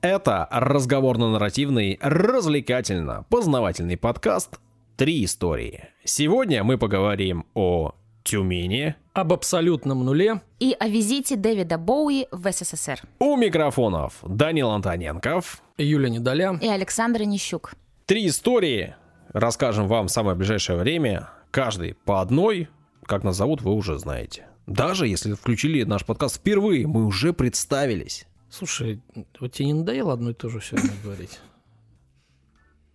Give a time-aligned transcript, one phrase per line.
[0.00, 4.60] Это разговорно-нарративный, развлекательно-познавательный подкаст
[4.96, 5.88] «Три истории».
[6.04, 8.94] Сегодня мы поговорим о Тюмени.
[9.12, 10.40] Об абсолютном нуле.
[10.60, 13.00] И о визите Дэвида Боуи в СССР.
[13.18, 15.60] У микрофонов Данил Антоненков.
[15.78, 16.56] Юля Недоля.
[16.62, 17.72] И Александр Нищук.
[18.06, 18.94] Три истории
[19.32, 21.28] расскажем вам в самое ближайшее время.
[21.50, 22.68] Каждый по одной.
[23.04, 24.46] Как нас зовут, вы уже знаете.
[24.68, 28.28] Даже если включили наш подкаст впервые, мы уже представились.
[28.50, 29.00] Слушай,
[29.40, 31.38] вот тебе не надоело одно и то же все время говорить?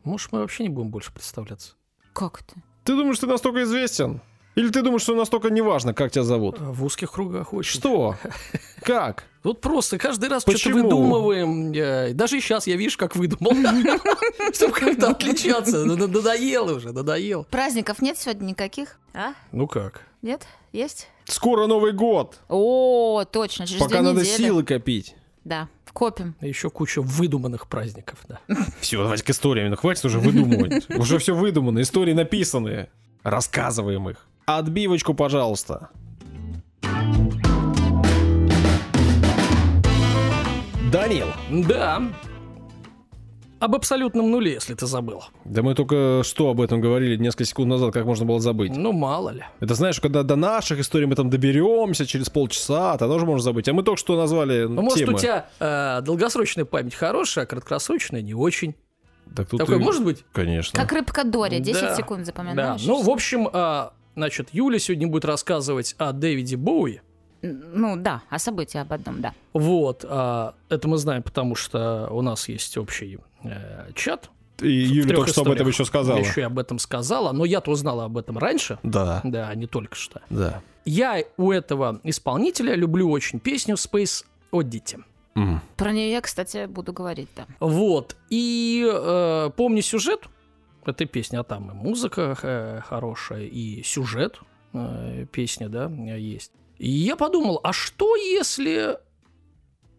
[0.04, 1.74] Может, мы вообще не будем больше представляться?
[2.14, 2.60] Как это?
[2.84, 4.22] Ты думаешь, ты настолько известен?
[4.56, 6.60] Или ты думаешь, что настолько неважно, как тебя зовут?
[6.60, 7.80] В узких кругах очень.
[7.80, 8.18] Что?
[8.82, 9.24] Как?
[9.44, 12.16] Вот просто каждый раз что-то выдумываем.
[12.16, 13.52] Даже сейчас я, видишь, как выдумал.
[14.54, 15.84] Чтобы как-то отличаться.
[15.84, 17.46] Надоело уже, надоел.
[17.50, 19.00] Праздников нет сегодня никаких?
[19.14, 19.34] А?
[19.52, 20.04] Ну как?
[20.22, 20.48] Нет?
[20.72, 21.08] Есть?
[21.26, 22.40] Скоро Новый год.
[22.48, 25.16] О, точно, через Пока надо силы копить.
[25.44, 26.36] Да, копим.
[26.40, 28.40] А Еще куча выдуманных праздников, да.
[28.80, 29.70] Все, давайте к историям.
[29.70, 30.90] Ну хватит уже выдумывать.
[30.98, 31.82] Уже все выдумано.
[31.82, 32.90] Истории написаны.
[33.24, 34.26] Рассказываем их.
[34.46, 35.90] Отбивочку, пожалуйста.
[40.92, 41.28] Данил.
[41.50, 42.02] Да.
[43.64, 45.24] Об абсолютном нуле, если ты забыл.
[45.46, 48.76] Да мы только что об этом говорили несколько секунд назад, как можно было забыть.
[48.76, 49.44] Ну, мало ли.
[49.62, 53.70] Это знаешь, когда до наших историй мы там доберемся через полчаса, тогда уже можно забыть.
[53.70, 55.14] А мы только что назвали Ну, может, темы.
[55.14, 58.76] у тебя э, долгосрочная память хорошая, а краткосрочная не очень.
[59.34, 60.26] Так тут Такое и- может быть?
[60.34, 60.78] Конечно.
[60.78, 61.96] Как рыбка Дори, 10 Да.
[61.96, 62.26] секунд Да.
[62.26, 62.84] запоминаешь?
[62.86, 67.00] Ну, в общем, а, значит, Юля сегодня будет рассказывать о Дэвиде Боуи.
[67.44, 69.34] Ну да, о событии об одном, да.
[69.54, 74.30] Вот, а, это мы знаем, потому что у нас есть общий э, чат.
[74.62, 76.18] И Юля только что об этом еще сказала.
[76.18, 78.80] Еще и об этом сказала, но я-то узнала об этом раньше.
[78.84, 80.22] Да, Да, а не только что.
[80.30, 80.62] да.
[80.86, 85.02] Я у этого исполнителя люблю очень песню Space Oddity.
[85.36, 85.62] М.
[85.78, 87.46] Про нее я, кстати, буду говорить, да.
[87.60, 88.18] Вот.
[88.30, 90.28] И э, помню сюжет
[90.86, 94.40] этой песни, а там и музыка э, хорошая, и сюжет
[94.74, 96.52] э, песни, да, есть.
[96.78, 98.98] И я подумал, а что если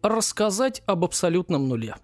[0.01, 1.95] рассказать об абсолютном нуле?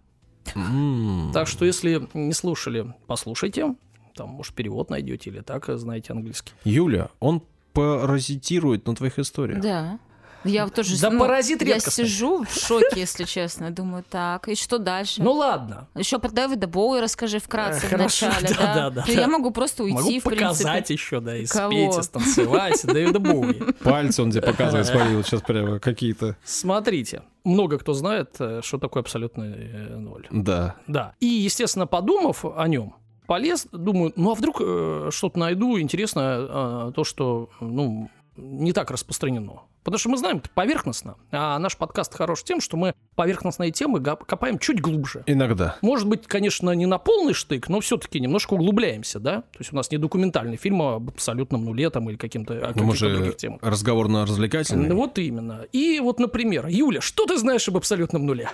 [0.56, 1.32] М.
[1.34, 3.76] Так что, если не слушали, послушайте.
[4.16, 6.52] Там, может, перевод найдете или так знаете английский.
[6.64, 7.44] Юля, он
[7.74, 9.62] паразитирует на твоих историях.
[9.62, 10.00] Да.
[10.44, 11.00] Я вот тоже...
[11.00, 12.06] Да ну, паразит Я редкостный.
[12.06, 13.70] сижу в шоке, если честно.
[13.72, 15.22] Думаю, так, и что дальше?
[15.22, 15.88] Ну ладно.
[15.96, 18.90] Еще про Дэвида Боуи расскажи вкратце Э, хорошо, в начале, да, да?
[18.90, 19.12] да, да.
[19.12, 20.94] Я могу просто уйти, Могу в показать принципе.
[20.94, 21.72] еще, да, и Кого?
[21.72, 22.86] спеть, и станцевать.
[22.86, 23.62] Дэвида Боуи.
[23.84, 26.36] Пальцы он тебе показывает, смотри, вот сейчас прямо какие-то.
[26.44, 30.28] Смотрите, много кто знает, э, что такое абсолютный э, ноль.
[30.32, 30.76] Да.
[30.88, 31.14] Да.
[31.20, 32.96] И, естественно, подумав о нем,
[33.28, 38.92] полез, думаю, ну а вдруг э, что-то найду интересное, э, то, что, ну, не так
[38.92, 39.62] распространено.
[39.84, 44.00] Потому что мы знаем это поверхностно, а наш подкаст хорош тем, что мы поверхностные темы
[44.02, 45.24] копаем чуть глубже.
[45.26, 45.78] Иногда.
[45.82, 49.42] Может быть, конечно, не на полный штык, но все-таки немножко углубляемся, да?
[49.42, 52.84] То есть у нас не документальный фильм об абсолютном нуле там или каким-то, о Ну,
[52.84, 53.60] мы каких-то же других темах.
[53.62, 54.94] разговорно-развлекательный.
[54.94, 55.66] Вот именно.
[55.72, 58.50] И вот, например, Юля, что ты знаешь об абсолютном нуле?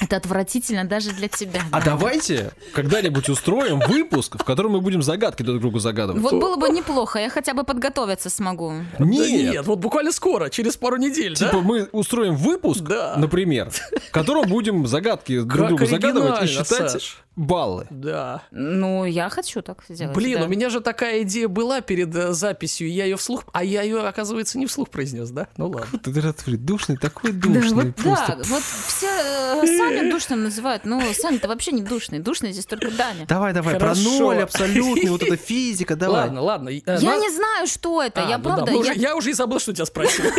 [0.00, 1.62] Это отвратительно даже для тебя.
[1.70, 1.90] А да.
[1.90, 6.22] давайте когда-нибудь устроим выпуск, в котором мы будем загадки друг другу загадывать.
[6.22, 8.72] Вот было бы неплохо, я хотя бы подготовиться смогу.
[8.98, 9.52] Да Нет.
[9.52, 11.46] нет, вот буквально скоро, через пару недель, да?
[11.46, 13.14] Типа мы устроим выпуск, Да.
[13.16, 17.18] например, в котором будем загадки друг Как другу загадывать и считать Саш.
[17.36, 17.86] Баллы.
[17.90, 18.42] Да.
[18.50, 20.14] Ну, я хочу так сделать.
[20.14, 20.44] Блин, да.
[20.46, 23.44] у меня же такая идея была перед э, записью, я ее вслух...
[23.52, 25.48] А я ее, оказывается, не вслух произнес, да?
[25.56, 25.98] Ну ладно.
[25.98, 27.72] Ты ты душный, такой Да, душный.
[27.86, 32.18] вот да, вот все э, Саню душным называют, но Саня-то вообще не душный.
[32.18, 33.26] Душный здесь только Даня.
[33.26, 34.02] Давай, давай, Хорошо.
[34.02, 36.22] про ноль абсолютный, вот эта физика, давай.
[36.24, 36.68] Ладно, ладно.
[36.68, 38.72] э, Я на- не знаю, что это, А, я ну да, правда...
[38.72, 40.24] я- уже- Я уже и забыл, что тебя спросил.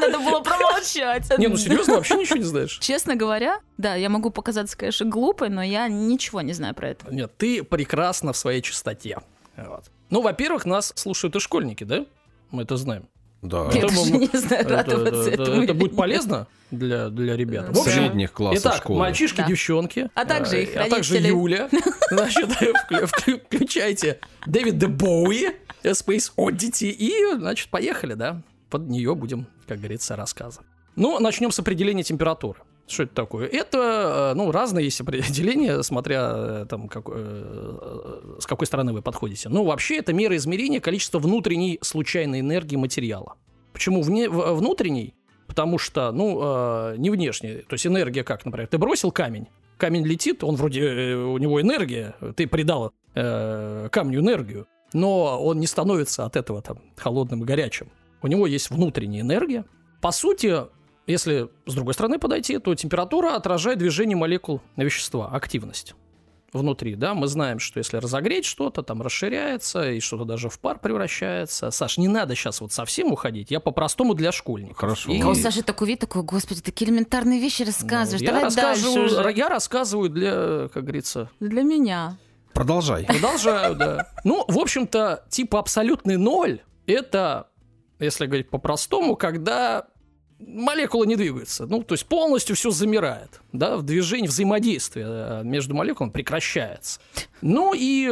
[0.00, 1.38] Надо было промолчать.
[1.38, 2.78] Не, ну серьезно, вообще ничего не знаешь?
[2.80, 7.12] Честно говоря, да, я могу показаться, конечно, глупой, но я ничего не знаю про это.
[7.12, 9.18] Нет, ты прекрасна в своей чистоте.
[9.56, 9.84] Вот.
[10.10, 12.04] Ну, во-первых, нас слушают и школьники, да?
[12.50, 13.08] Мы это знаем.
[13.42, 13.68] Да.
[13.72, 15.62] Я Это даже мы- не знаю, Это, радоваться это- этому.
[15.62, 15.96] это будет нет.
[15.98, 17.66] полезно для, для ребят.
[17.68, 18.98] В общем, Средних классов Итак, школы.
[19.00, 19.46] мальчишки, Да.
[19.46, 20.08] девчонки.
[20.14, 21.18] А также э, их А также.
[21.18, 21.68] Юля.
[22.10, 22.74] Значит, вклю-
[23.06, 25.48] вклю- включайте Дэвида Боуи,
[25.84, 28.40] Space Oddity, и, значит, поехали, да?
[28.70, 30.66] Под нее будем, как говорится, рассказывать.
[30.96, 32.60] Ну, начнем с определения температуры.
[32.88, 33.48] Что это такое?
[33.48, 39.02] Это, э, ну, разные есть определения, смотря э, там, как, э, с какой стороны вы
[39.02, 39.48] подходите.
[39.48, 43.34] Ну, вообще, это мера измерения количества внутренней случайной энергии материала.
[43.72, 45.14] Почему вне, в- внутренней?
[45.48, 47.58] Потому что, ну, э, не внешний.
[47.68, 49.48] То есть энергия как, например, ты бросил камень,
[49.78, 55.58] камень летит, он вроде, э, у него энергия, ты придал э, камню энергию, но он
[55.58, 57.88] не становится от этого там холодным и горячим.
[58.22, 59.64] У него есть внутренняя энергия.
[60.00, 60.54] По сути,
[61.06, 65.94] если с другой стороны подойти, то температура отражает движение молекул вещества, активность
[66.52, 70.78] внутри, да, мы знаем, что если разогреть что-то, там расширяется, и что-то даже в пар
[70.78, 71.70] превращается.
[71.70, 74.78] Саш, не надо сейчас вот совсем уходить, я по-простому для школьников.
[74.78, 75.12] Хорошо.
[75.12, 78.20] И- А у Саши такой вид, такой, господи, такие элементарные вещи рассказываешь.
[78.20, 79.32] Ну, я, Давай рассказываю, дальше уже.
[79.36, 82.16] я рассказываю для, как говорится, Для меня.
[82.54, 83.04] Продолжай.
[83.04, 84.08] продолжаю, да.
[84.24, 87.48] Ну, в общем-то, типа абсолютный ноль, это,
[87.98, 89.86] если говорить по-простому, когда
[90.38, 91.66] молекулы не двигаются.
[91.66, 97.00] Ну, то есть полностью все замирает, да, в движении, взаимодействие э, между молекулами прекращается.
[97.40, 98.06] Ну и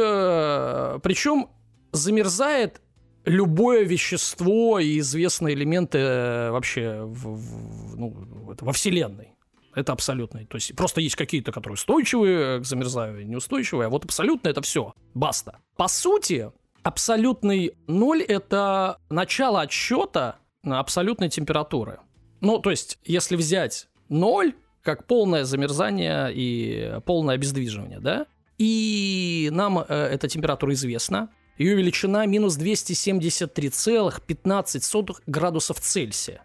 [1.03, 1.49] причем
[1.91, 2.81] замерзает
[3.25, 9.29] любое вещество и известные элементы э, вообще в- в- ну, это во Вселенной.
[9.73, 10.45] Это абсолютный.
[10.45, 14.93] То есть просто есть какие-то, которые устойчивые к замерзанию, неустойчивые, а вот абсолютно это все.
[15.13, 15.59] Баста.
[15.75, 16.51] По сути,
[16.85, 21.99] Абсолютный ноль– это начало отсчета абсолютной температуры.
[22.41, 24.53] Ну, то есть, если взять ноль,
[24.83, 28.27] как полное замерзание и полное обездвиживание, да?
[28.59, 31.29] И нам э, эта температура известна.
[31.57, 36.43] Ее величина минус 273,15 градусов Цельсия.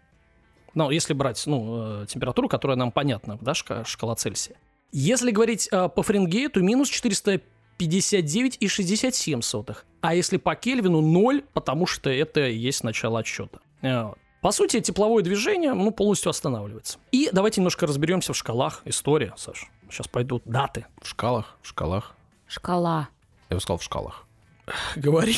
[0.73, 4.55] Ну, если брать ну, э, температуру, которая нам понятна, да, шка шкала Цельсия.
[4.91, 7.43] Если говорить э, по Фаренгейту, минус 450
[7.81, 9.77] 59,67.
[10.01, 13.59] А если по Кельвину 0, потому что это и есть начало отсчета.
[13.81, 16.99] Э, по сути, тепловое движение ну, полностью останавливается.
[17.11, 18.81] И давайте немножко разберемся в шкалах.
[18.85, 19.67] История, Саш.
[19.89, 20.85] Сейчас пойдут даты.
[21.01, 22.15] В шкалах, в шкалах.
[22.47, 23.09] Шкала.
[23.49, 24.25] Я бы сказал в шкалах.
[24.95, 25.35] Говори.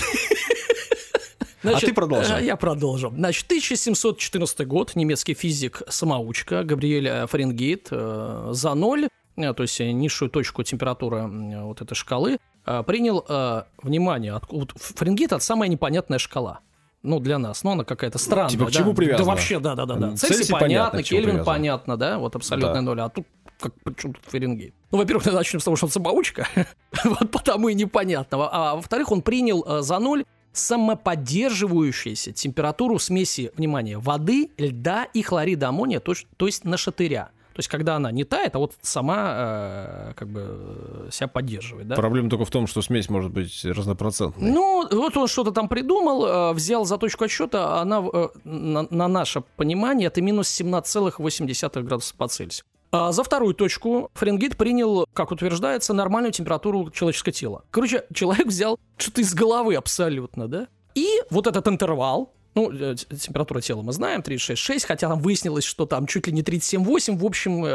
[1.62, 2.42] Значит, а ты продолжай.
[2.42, 3.10] Э, я продолжу.
[3.16, 10.64] Значит, 1714 год, немецкий физик-самоучка Габриэль Фаренгейт э, за ноль то есть э, низшую точку
[10.64, 16.20] температуры э, вот этой шкалы, э, принял, э, внимание, от, вот Фаренгейт– это самая непонятная
[16.20, 16.60] шкала.
[17.02, 18.50] Ну, для нас, но она какая-то странная.
[18.50, 18.80] типа к да.
[18.80, 19.26] чему привязана?
[19.26, 20.16] Да вообще, да-да-да.
[20.16, 22.82] Цельсий, Цельсий понятно, Кельвин понятно, да, вот абсолютная Да.
[22.82, 23.02] ноль.
[23.02, 23.28] А тут
[23.60, 24.74] как, почему тут Фаренгейт?
[24.92, 26.48] Ну, во-первых, начнем с того, что он самоучка,
[27.04, 28.50] вот потому и непонятно.
[28.52, 35.70] А во-вторых, он принял э, за ноль самоподдерживающуюся температуру смеси, внимание, воды, льда и хлорида
[35.70, 37.32] аммония, то, то есть на шатыря.
[37.54, 41.88] То есть, когда она не тает, а вот сама э, как бы э, себя поддерживает,
[41.88, 41.96] да?
[41.96, 44.52] Проблема только в том, что смесь может быть разнопроцентной.
[44.52, 49.08] Ну, вот он что-то там придумал, э, взял за точку отсчета, она э, на, на
[49.08, 52.66] наше понимание это минус 17,8 градуса по Цельсию.
[52.92, 57.64] А за вторую точку Фаренгейт принял, как утверждается, нормальную температуру человеческого тела.
[57.72, 60.68] Короче, человек взял что-то из головы абсолютно, да?
[60.94, 65.86] И вот этот интервал, ну, э, температура тела мы знаем, 36,6, хотя там выяснилось, что
[65.86, 67.18] там чуть ли не 37,8.
[67.18, 67.70] В общем, э,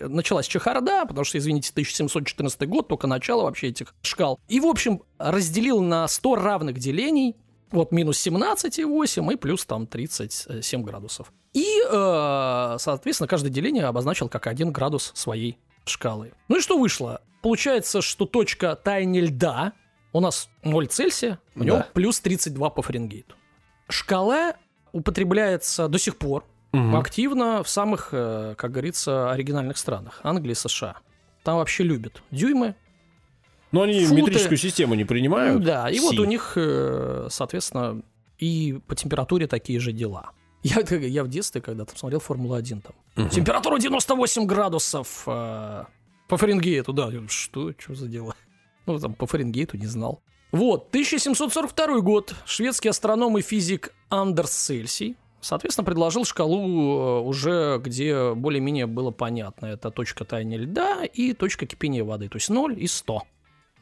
[0.00, 4.38] э, началась чехарда, потому что, извините, 1714 год, только начало вообще этих шкал.
[4.48, 7.36] И, в общем, разделил на 100 равных делений,
[7.72, 11.32] вот минус 17,8 и плюс там 37 градусов.
[11.52, 16.32] И, э, соответственно, каждое деление обозначил как 1 градус своей шкалы.
[16.48, 17.22] Ну и что вышло?
[17.42, 19.72] Получается, что точка таяния льда
[20.12, 21.88] у нас 0 Цельсия, в нем Да.
[21.92, 23.34] плюс 32 по Фаренгейту.
[23.88, 24.54] Шкала
[24.92, 26.96] употребляется до сих пор Мгм.
[26.96, 30.20] активно в самых, э, как говорится, оригинальных странах.
[30.22, 30.96] Англии, США.
[31.44, 32.74] Там вообще любят дюймы.
[33.72, 34.22] Но они футы.
[34.22, 35.62] метрическую систему не принимают.
[35.64, 36.18] Да, и вот Си.
[36.20, 38.02] у них, э, соответственно,
[38.38, 40.30] и по температуре такие же дела.
[40.62, 42.94] Я, я в детстве когда-то смотрел Формулу-1 там.
[43.16, 43.30] Мгм.
[43.30, 45.84] Температура 98 градусов э,
[46.28, 47.10] по Фаренгейту, да.
[47.28, 48.34] Что, что за дело?
[48.86, 50.22] Ну, там по Фаренгейту не знал.
[50.52, 52.34] Вот, 1742 год.
[52.46, 59.66] Шведский астроном и физик Андерс Цельсий, соответственно, предложил шкалу э, уже, где более-менее было понятно.
[59.66, 62.28] Это точка таяния льда и точка кипения воды.
[62.28, 63.22] То есть 0 и 100.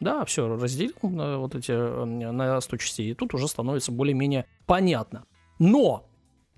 [0.01, 4.47] Да, все, разделил на вот эти э, на 100 частей, и тут уже становится более-менее
[4.67, 5.25] понятно.
[5.59, 6.07] Но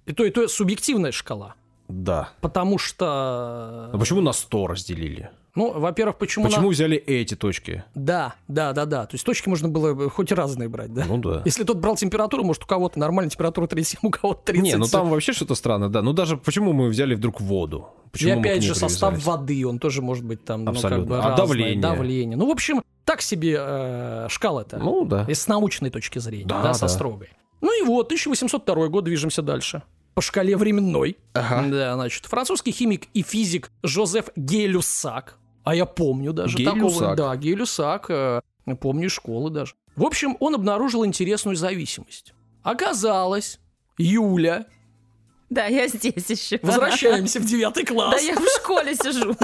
[0.07, 1.55] и то, и то субъективная шкала.
[1.89, 2.31] Да.
[2.41, 3.91] Потому что...
[3.93, 5.31] А почему на 100 разделили?
[5.57, 6.45] Ну, во-первых, почему...
[6.45, 7.83] на- Почему взяли эти точки?
[7.95, 9.07] Да, да, да, да.
[9.07, 11.05] То есть точки можно было бы хоть разные брать, да?
[11.09, 11.43] Ну да.
[11.45, 14.63] Если тот брал температуру, может, у кого-то нормальная температура 37, у кого-то 30.
[14.63, 16.03] Не, ну там вообще что-то странно, да.
[16.03, 17.89] Ну даже почему мы взяли вдруг воду?
[18.07, 21.07] И Почему к опять же, состав воды, он тоже может быть там, ну, как Абсолютно.
[21.07, 21.37] бы А разное.
[21.37, 21.81] давление?
[21.83, 22.37] Давление.
[22.37, 24.79] Ну, в общем, так себе э, шкала-то.
[24.79, 25.25] Ну да.
[25.29, 26.89] Если с научной точки зрения, да, Да, со да.
[26.89, 27.29] строгой.
[27.61, 29.83] Ну и вот, 1802 год, движемся дальше.
[30.15, 31.17] По шкале временной.
[31.35, 31.67] Ага.
[31.69, 35.37] Да, значит, французский химик и физик Жозеф Гей-Люсак,
[35.67, 36.85] а я помню даже такого.
[36.85, 37.17] Гей-Люсак.
[37.17, 38.41] Да, Гей-Люсак, э,
[38.81, 39.75] помню школы даже.
[39.97, 42.35] В общем, он обнаружил интересную зависимость.
[42.63, 43.59] Оказалось,
[43.99, 44.67] Юля
[45.49, 46.59] Да, я здесь еще.
[46.63, 48.23] Возвращаемся в девятый Да класс.
[48.23, 49.37] я в школе сижу.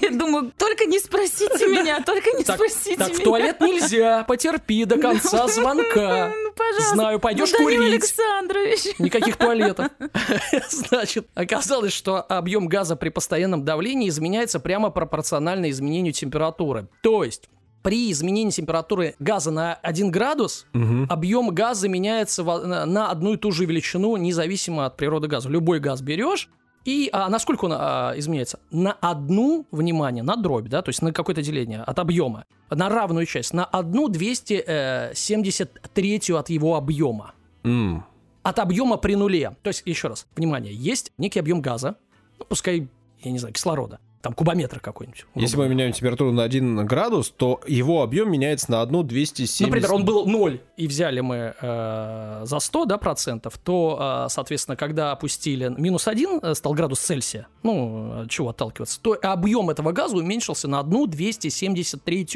[0.00, 3.24] Я думаю, только не спросите меня, только не спросите так в меня.
[3.24, 6.32] туалет нельзя, потерпи до конца звонка.
[6.32, 6.94] Ну, пожалуйста.
[6.94, 7.80] Знаю, пойдешь Ну, курить.
[7.80, 8.98] Александрович.
[9.00, 9.88] Никаких туалетов.
[10.70, 16.86] Значит, оказалось, что объем газа при постоянном давлении изменяется прямо пропорционально изменению температуры.
[17.02, 17.48] То есть
[17.82, 20.66] при изменении температуры газа на 1 градус
[21.08, 25.48] объем газа меняется на одну и ту же величину, независимо от природы газа.
[25.48, 26.48] Любой газ берешь,
[26.84, 28.58] и а, насколько он а, изменяется?
[28.70, 33.26] На одну, внимание, на дробь, да, то есть на какое-то деление от объема, на равную
[33.26, 37.34] часть, на одну 273 от его объема
[37.64, 38.06] М,
[38.42, 39.54] от объема при нуле.
[39.62, 41.96] То есть, еще раз, внимание, есть некий объем газа,
[42.38, 42.88] ну, пускай,
[43.20, 45.24] я не знаю, кислорода, там кубометр какой-нибудь.
[45.24, 49.66] грубо Если мы меняем температуру на 1 градус, то его объем меняется на 1 270.
[49.66, 54.76] Например, он был 0, и взяли мы э, за 100 да, процентов, то, э, соответственно,
[54.76, 59.92] когда опустили минус 1 э, стал градус Цельсия, ну, от чего отталкиваться, то объем этого
[59.92, 62.26] газа уменьшился на 1 273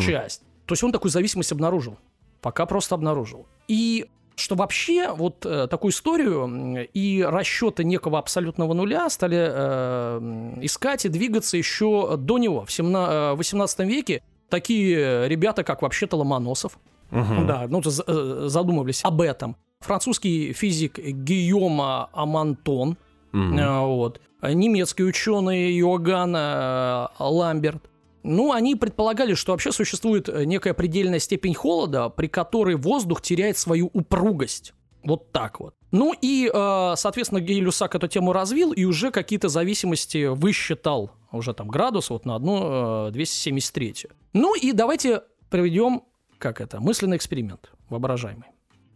[0.00, 0.42] часть.
[0.66, 1.98] То есть он такую зависимость обнаружил.
[2.40, 3.46] Пока просто обнаружил.
[3.68, 4.06] И
[4.40, 10.20] что вообще вот э, такую историю и расчеты некого абсолютного нуля стали э,
[10.62, 12.64] искать и двигаться еще до него.
[12.64, 16.78] В 17 э, 18 веке такие ребята, как вообще-то Ломоносов,
[17.10, 17.46] Мгм.
[17.46, 19.56] да, ну, э, задумывались об этом.
[19.80, 22.96] Французский физик Гийома Амантон,
[23.32, 27.82] э, вот, немецкий ученый Иоганн э, Ламберт.
[28.22, 33.56] Ну, они предполагали, что вообще существует э, некая предельная степень холода, при которой воздух теряет
[33.56, 34.74] свою упругость.
[35.02, 35.74] Вот так вот.
[35.90, 41.68] Ну и, э, соответственно, Гей-Люсак эту тему развил и уже какие-то зависимости высчитал уже там
[41.68, 44.06] градус вот на одну э, 273.
[44.34, 46.02] Ну и давайте проведем,
[46.38, 48.48] как это, мысленный эксперимент воображаемый.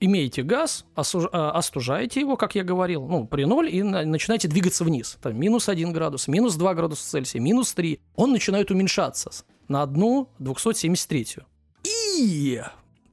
[0.04, 1.00] Имеете газ, э,
[1.32, 5.16] остужаете его, как я говорил, ну, при ноль, и на- начинаете двигаться вниз.
[5.22, 8.00] Там минус 1 градус, минус 2 градуса Цельсия, минус 3.
[8.16, 9.30] Он начинает уменьшаться
[9.68, 11.38] на одну 273.
[12.18, 12.62] И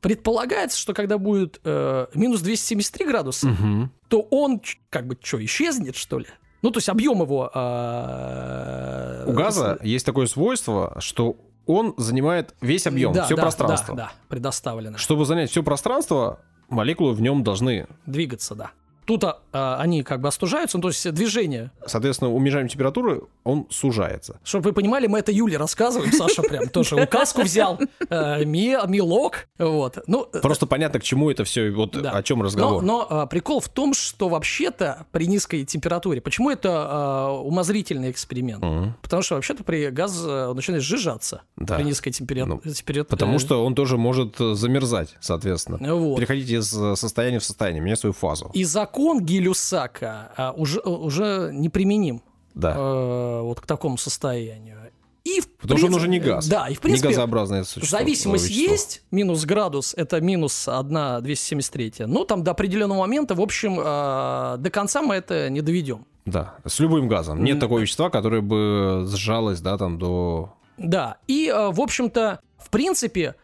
[0.02, 3.92] предполагается, что когда будет э, минус 273 градуса, Мгм.
[4.10, 6.26] то он как бы что, исчезнет, что ли?
[6.62, 7.50] Ну, то есть объем его...
[7.54, 13.96] э, У газа есть такое свойство, что он занимает весь объем, Да, все да, пространство.
[13.96, 14.98] Да, да, предоставлено.
[14.98, 16.40] Чтобы занять все пространство,
[16.72, 18.72] молекулы в нем должны, Двигаться, да.
[19.12, 21.72] Тут а, а, они как бы остужаются, ну, то есть движение.
[21.86, 24.40] соответственно, уменьшаем температуру, он сужается.
[24.42, 27.78] Чтобы вы понимали, мы это Юле рассказываем, Саша прям тоже указку взял,
[28.10, 29.98] э, ми- милок, вот.
[30.08, 32.84] Ну, э, Просто понятно, к чему это все, вот о чем разговор.
[32.84, 38.64] но, а, прикол в том, что вообще-то при низкой температуре, почему это а, умозрительный эксперимент?
[39.02, 42.62] Потому что вообще-то при газ э, начинает сжижаться при низкой температуре.
[42.64, 45.80] Ну, Потому что он тоже может замерзать, соответственно.
[46.16, 48.52] Переходить из состояния в состояние, менять свою фазу.
[48.54, 52.22] И закон Гилюсака а, уже, уже неприменим
[52.54, 52.76] Да.
[52.76, 54.78] э, вот к такому состоянию.
[55.24, 56.48] И в Потому что он уже не газ.
[56.48, 57.98] Да, и в не принципе газообразное существо.
[58.00, 58.72] зависимость вещество.
[58.72, 61.94] есть, минус градус, это минус 1 273.
[62.08, 66.06] Ну, там до определенного момента, в общем, э, до конца мы это не доведем.
[66.26, 67.44] Да, с любым газом.
[67.44, 70.54] Нет такого вещества, которое бы сжалось, да, там до...
[70.78, 73.36] Да, и, э, в общем-то, в принципе,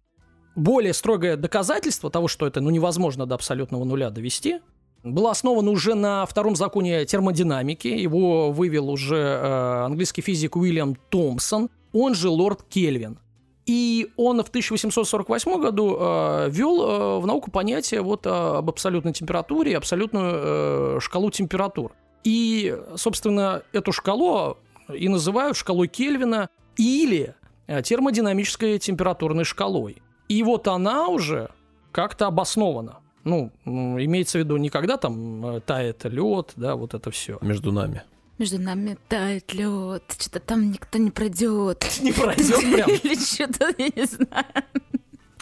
[0.55, 4.59] более строгое доказательство того, что это ну, невозможно до абсолютного нуля довести,
[5.03, 7.87] было основано уже на втором законе термодинамики.
[7.87, 13.19] Его вывел уже э, английский физик Уильям Томпсон, он же лорд Кельвин.
[13.65, 19.11] И он в 1848 году э, ввел э, в науку понятие вот э, об абсолютной
[19.11, 21.93] температуре абсолютную э, шкалу температур.
[22.23, 24.57] И, собственно, эту шкалу
[24.93, 27.35] и называют шкалой Кельвина или
[27.67, 30.01] э, термодинамической температурной шкалой.
[30.29, 31.49] И вот она уже
[31.91, 32.99] как-то обоснована.
[33.27, 37.37] Ну, имеется в виду не когда там э, тает лед, да, вот это все.
[37.41, 38.03] между нами.
[38.37, 41.85] Между нами тает лед, что-то там никто не пройдет.
[42.01, 42.89] Не пройдет прям.
[43.03, 44.45] Или что-то, я не знаю.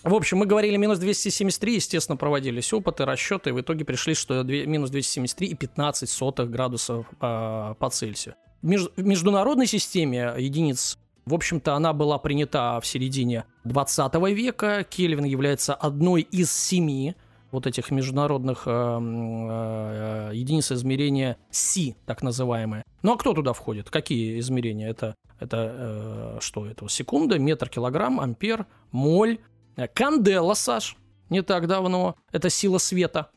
[0.04, 4.42] В общем, мы говорили минус 273, естественно, проводились опыты, расчеты, и в итоге пришли, что
[4.44, 8.36] минус 273 и 15 сотых градусов а, по Цельсию.
[8.64, 14.86] Меж- в международной системе единиц, в общем-то, она была принята в середине 20 века.
[14.90, 17.16] Кельвин является одной из семи
[17.56, 22.84] вот этих международных э, э, единиц измерения Си, так называемые.
[23.02, 23.90] Ну а кто туда входит?
[23.90, 24.90] Какие измерения?
[24.90, 26.68] Это, это э, что?
[26.68, 29.40] Это секунда, метр, килограмм, ампер, моль,
[29.78, 30.98] э, кандела, Саш,
[31.30, 32.16] не так давно.
[32.32, 33.32] Это сила света.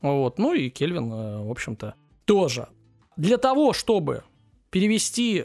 [0.00, 0.38] Вот.
[0.38, 2.68] Ну и Кельвин, э, в общем-то, тоже.
[3.16, 4.24] Для того, чтобы
[4.70, 5.44] перевести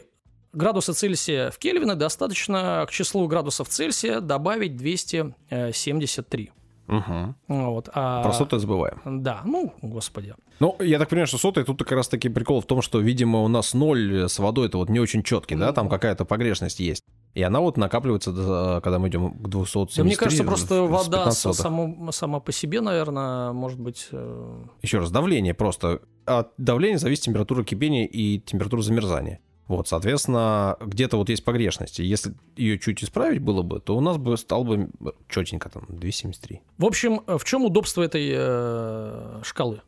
[0.52, 6.52] градусы Цельсия в Кельвины, достаточно к числу градусов Цельсия добавить 273.
[6.88, 7.34] Угу.
[7.48, 9.00] Вот, а- Про сотые забываем.
[9.04, 10.34] Да, ну, господи.
[10.60, 13.40] Ну, я так понимаю, что сотые тут как раз таки прикол в том, что, видимо,
[13.42, 17.02] у нас ноль с водой это вот не очень четкий, да, там какая-то погрешность есть.
[17.34, 20.02] И она вот накапливается, до- когда мы идем к 273.
[20.02, 21.60] Да, мне кажется, просто вода 15 с- сотых.
[21.60, 24.08] само, сама по себе, наверное, может быть...
[24.12, 26.00] э, Еще раз, давление просто.
[26.24, 29.40] От давления зависит температура кипения и температура замерзания.
[29.68, 32.02] Вот, соответственно, где-то вот есть погрешности.
[32.02, 34.90] Если ее чуть исправить было бы, то у нас бы стал бы
[35.28, 36.60] четенько там 273.
[36.78, 39.80] В общем, э, в чем удобство этой э, шкалы?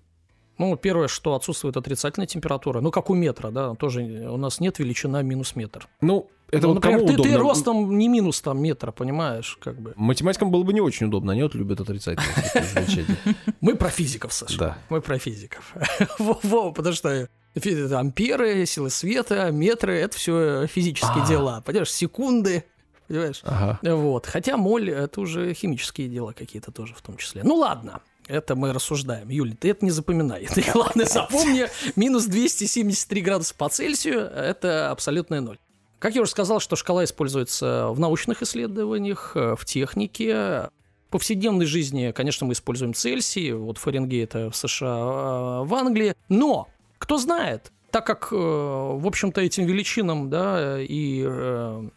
[0.58, 2.80] Ну, первое, что отсутствует отрицательная температура.
[2.80, 5.88] Ну, как у метра, да, тоже у нас нет величина минус метр.
[6.00, 7.38] Ну, это ну, вот например, кому ты, ты удобно?
[7.38, 9.92] ростом не минус там метра, понимаешь, как бы.
[9.96, 13.06] Математикам было бы не очень удобно, они вот любят отрицательные.
[13.60, 14.58] Мы про физиков, Саша.
[14.58, 14.78] Да.
[14.88, 15.74] Мы про физиков.
[16.18, 17.28] Во-во, потому что
[17.66, 21.28] амперы, силы света, метры— это все физические А.
[21.28, 21.62] дела.
[21.64, 22.64] Понимаешь, секунды,
[23.06, 23.40] понимаешь?
[23.44, 23.78] Ага.
[23.82, 24.26] Вот.
[24.26, 27.42] Хотя моль— это уже химические дела какие-то тоже в том числе.
[27.44, 29.28] Ну ладно, это мы рассуждаем.
[29.30, 30.46] Юля, ты это не запоминай.
[30.54, 35.58] Ты, главное, запомни, минус 273 градуса по Цельсию— это абсолютная ноль.
[35.98, 40.70] Как я уже сказал, что шкала используется в научных исследованиях, э, в технике.
[41.08, 46.14] В повседневной жизни, конечно, мы используем Цельсий, вот Фаренгейт в США, э, в Англии.
[46.28, 46.68] Но,
[46.98, 51.88] кто знает, так как, э, в общем-то, этим величинам, да, и э,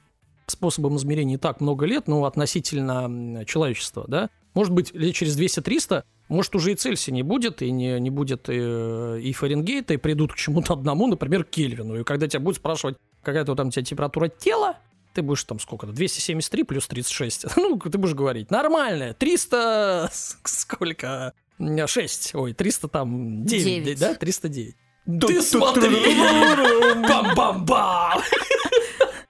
[0.48, 6.56] способом измерения так много лет, ну, относительно человечества, да, может быть, лет через 200-300, может,
[6.56, 10.38] уже и Цельсия не будет, и не, не будет и, и Фаренгейта, и придут к
[10.38, 12.00] чему-то одному, например, к Кельвину.
[12.00, 14.78] И когда тебя будут спрашивать, какая-то там у тебя температура тела,
[15.14, 17.46] ты будешь там сколько-то, 273 плюс 36.
[17.58, 21.34] Ну, ты будешь говорить, нормально, 300, с- сколько?
[21.60, 24.00] 6, ой, 300 там 9, Девять.
[24.00, 24.76] да, 309.
[25.06, 26.16] Ты смотри!
[27.08, 28.22] Бам-бам-бам!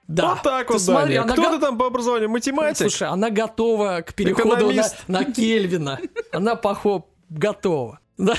[0.06, 0.34] Да.
[0.34, 1.22] Вот так Ты вот, смотри, Даня.
[1.24, 2.28] она Кто го- ты там по образованию?
[2.28, 2.76] Математик?
[2.76, 4.96] Слушай, она готова к переходу на, Экономист.
[5.08, 5.98] на Кельвина.
[6.32, 7.98] Она, поход, готова.
[8.18, 8.34] Да,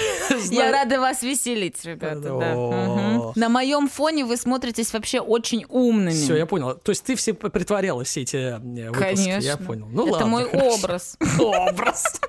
[0.51, 2.19] Я рада вас веселить, ребята.
[2.21, 3.31] да.
[3.35, 6.13] На моем фоне вы смотритесь вообще очень умными.
[6.13, 6.75] Все, я понял.
[6.75, 9.03] То есть ты все притворяла все эти э, выпуски.
[9.03, 9.39] Конечно.
[9.45, 9.87] Я понял.
[9.91, 10.67] Ну Это ладно, мой хорошо.
[10.75, 11.17] образ.
[11.39, 12.21] Образ.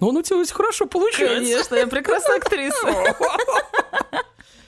[0.00, 1.34] Ну, он у тебя очень хорошо получается.
[1.52, 2.76] Конечно, я прекрасная актриса.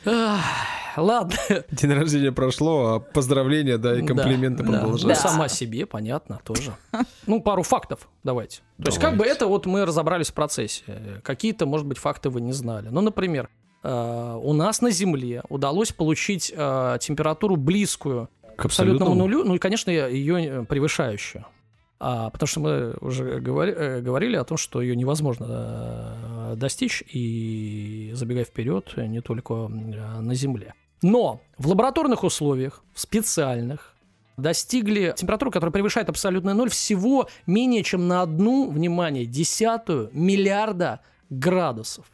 [0.04, 1.34] Ладно.
[1.70, 4.78] День рождения прошло, а поздравления, да, и комплименты Да, да.
[4.80, 5.24] продолжаются.
[5.24, 6.74] Ну, сама себе, понятно, тоже.
[7.26, 8.60] Ну, пару фактов давайте.
[8.78, 10.82] То есть, как бы это вот мы разобрались в процессе.
[10.86, 12.88] Э, Какие-то, может быть, факты вы не знали.
[12.90, 13.48] Ну, например,
[13.82, 19.58] э, у нас на Земле удалось получить э, температуру близкую К абсолютному нулю, ну и,
[19.58, 21.46] конечно, ее превышающую.
[22.04, 25.46] А, потому что мы уже говори- э, говорили о том, что ее невозможно
[26.52, 30.74] э, достичь, и забегая вперед, не только э, на Земле.
[31.00, 33.94] Но в лабораторных условиях, в специальных,
[34.36, 42.06] достигли температуру, которая превышает абсолютный ноль, всего менее чем на одну, внимание, десятую миллиарда градусов.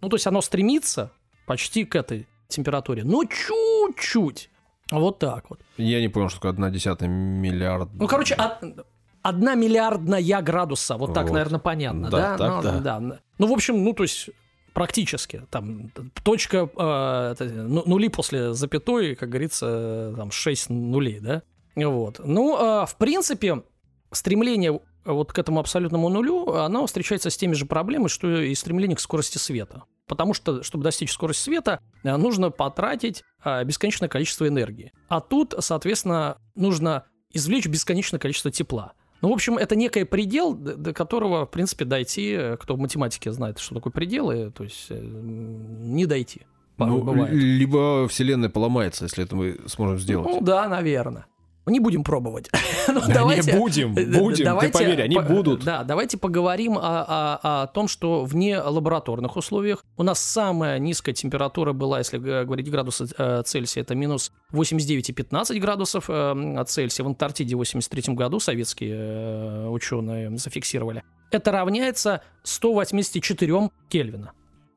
[0.00, 1.10] Ну, то есть оно стремится
[1.46, 4.48] почти к этой температуре, но чуть-чуть.
[4.90, 5.60] Вот так вот.
[5.76, 7.88] Я не понял, что такое одна десятая миллиард.
[7.94, 8.86] Ну, короче, от-
[9.22, 11.32] одна миллиардная градуса, вот так, Вот.
[11.34, 12.62] наверное, понятно, Да, да?
[12.62, 13.20] так ну, да.
[13.38, 14.30] Ну, в общем, ну, то есть
[14.72, 15.90] практически там
[16.24, 21.42] точка э, ну- нули после запятой, как говорится, там 6 нулей, да?
[21.76, 22.20] Вот.
[22.24, 23.62] Ну, а, в принципе,
[24.10, 28.96] стремление вот к этому абсолютному нулю, оно встречается с теми же проблемами, что и стремление
[28.96, 29.84] к скорости света.
[30.06, 34.92] Потому что, чтобы достичь скорости света, э, нужно потратить э, бесконечное количество энергии.
[35.08, 38.92] А тут, соответственно, нужно извлечь бесконечное количество тепла.
[39.22, 43.30] Ну, в общем, это некий предел, до которого, в принципе, дойти, э, кто в математике
[43.30, 46.42] знает, что такое пределы, то есть э, не дойти.
[46.78, 47.32] Ну, бывает.
[47.32, 50.26] либо вселенная поломается, если это мы сможем сделать.
[50.26, 51.26] Ну да, наверное.
[51.66, 52.50] Не будем пробовать.
[52.88, 55.62] Ну, Да не давайте- будем, э, будем, давайте ты поверь, они по- будут.
[55.64, 61.14] Да, давайте поговорим о, о- о том, что вне лабораторных условиях у нас самая низкая
[61.14, 67.04] температура была, если говорить градусы э, Цельсия, это минус 89,15 градусов э, Цельсия.
[67.04, 71.04] В Антарктиде в 83 году советские э, ученые зафиксировали.
[71.30, 74.32] Это равняется 184 Кельвина.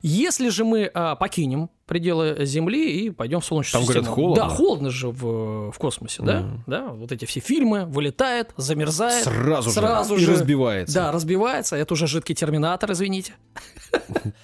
[0.08, 4.14] Если же мы а, покинем пределы Земли и пойдем в Солнечную Там, говорят, систему.
[4.14, 4.44] холодно.
[4.44, 6.40] Да, холодно же в, в космосе, да?
[6.42, 6.64] Мгм.
[6.68, 9.24] Да, вот эти все фильмы, вылетает, замерзает.
[9.24, 10.26] Сразу, Сразу же.
[10.26, 10.30] же.
[10.30, 10.94] И разбивается.
[10.94, 11.74] Да, разбивается.
[11.74, 13.34] Это уже жидкий терминатор, извините.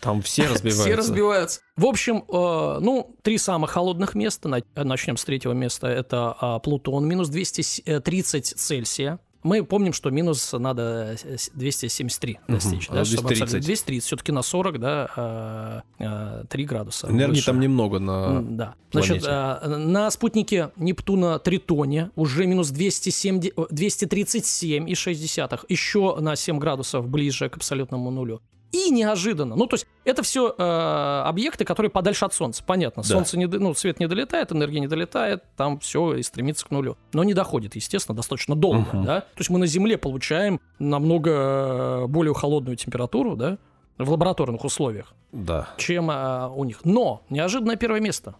[0.00, 0.82] Там все разбиваются.
[0.82, 1.60] Все разбиваются.
[1.76, 4.48] В общем, э, ну, три самых холодных места.
[4.48, 5.86] На- Начнем с третьего места.
[5.86, 9.20] Это а, Плутон, минус 230 Цельсия.
[9.42, 13.42] Мы помним, что минус надо э, с- 273 достичь, Мгм, да, а чтобы 230.
[13.42, 17.08] абсолютно- 230, все-таки на 40, да, а, а, 3 градуса.
[17.08, 17.46] Энергии выше.
[17.46, 18.42] там немного на...
[18.42, 18.74] Да.
[18.92, 19.28] Значит, планете.
[19.30, 27.56] а, на спутнике Нептуна Тритоне уже минус 207, 237,6, еще на 7 градусов ближе к
[27.56, 28.40] абсолютному нулю.
[28.72, 33.02] И неожиданно, ну то есть это все объекты, которые подальше от Солнца, понятно.
[33.02, 33.08] Да.
[33.08, 36.96] Солнце не, ну свет не долетает, энергия не долетает, там все и стремится к нулю,
[37.12, 39.04] но не доходит, естественно, достаточно долго, Мгм.
[39.04, 39.20] да.
[39.20, 43.58] То есть мы на Земле получаем намного э, более холодную температуру, да,
[43.98, 45.68] в лабораторных условиях Да.
[45.76, 46.80] чем а, у них.
[46.84, 48.36] Но неожиданное первое место.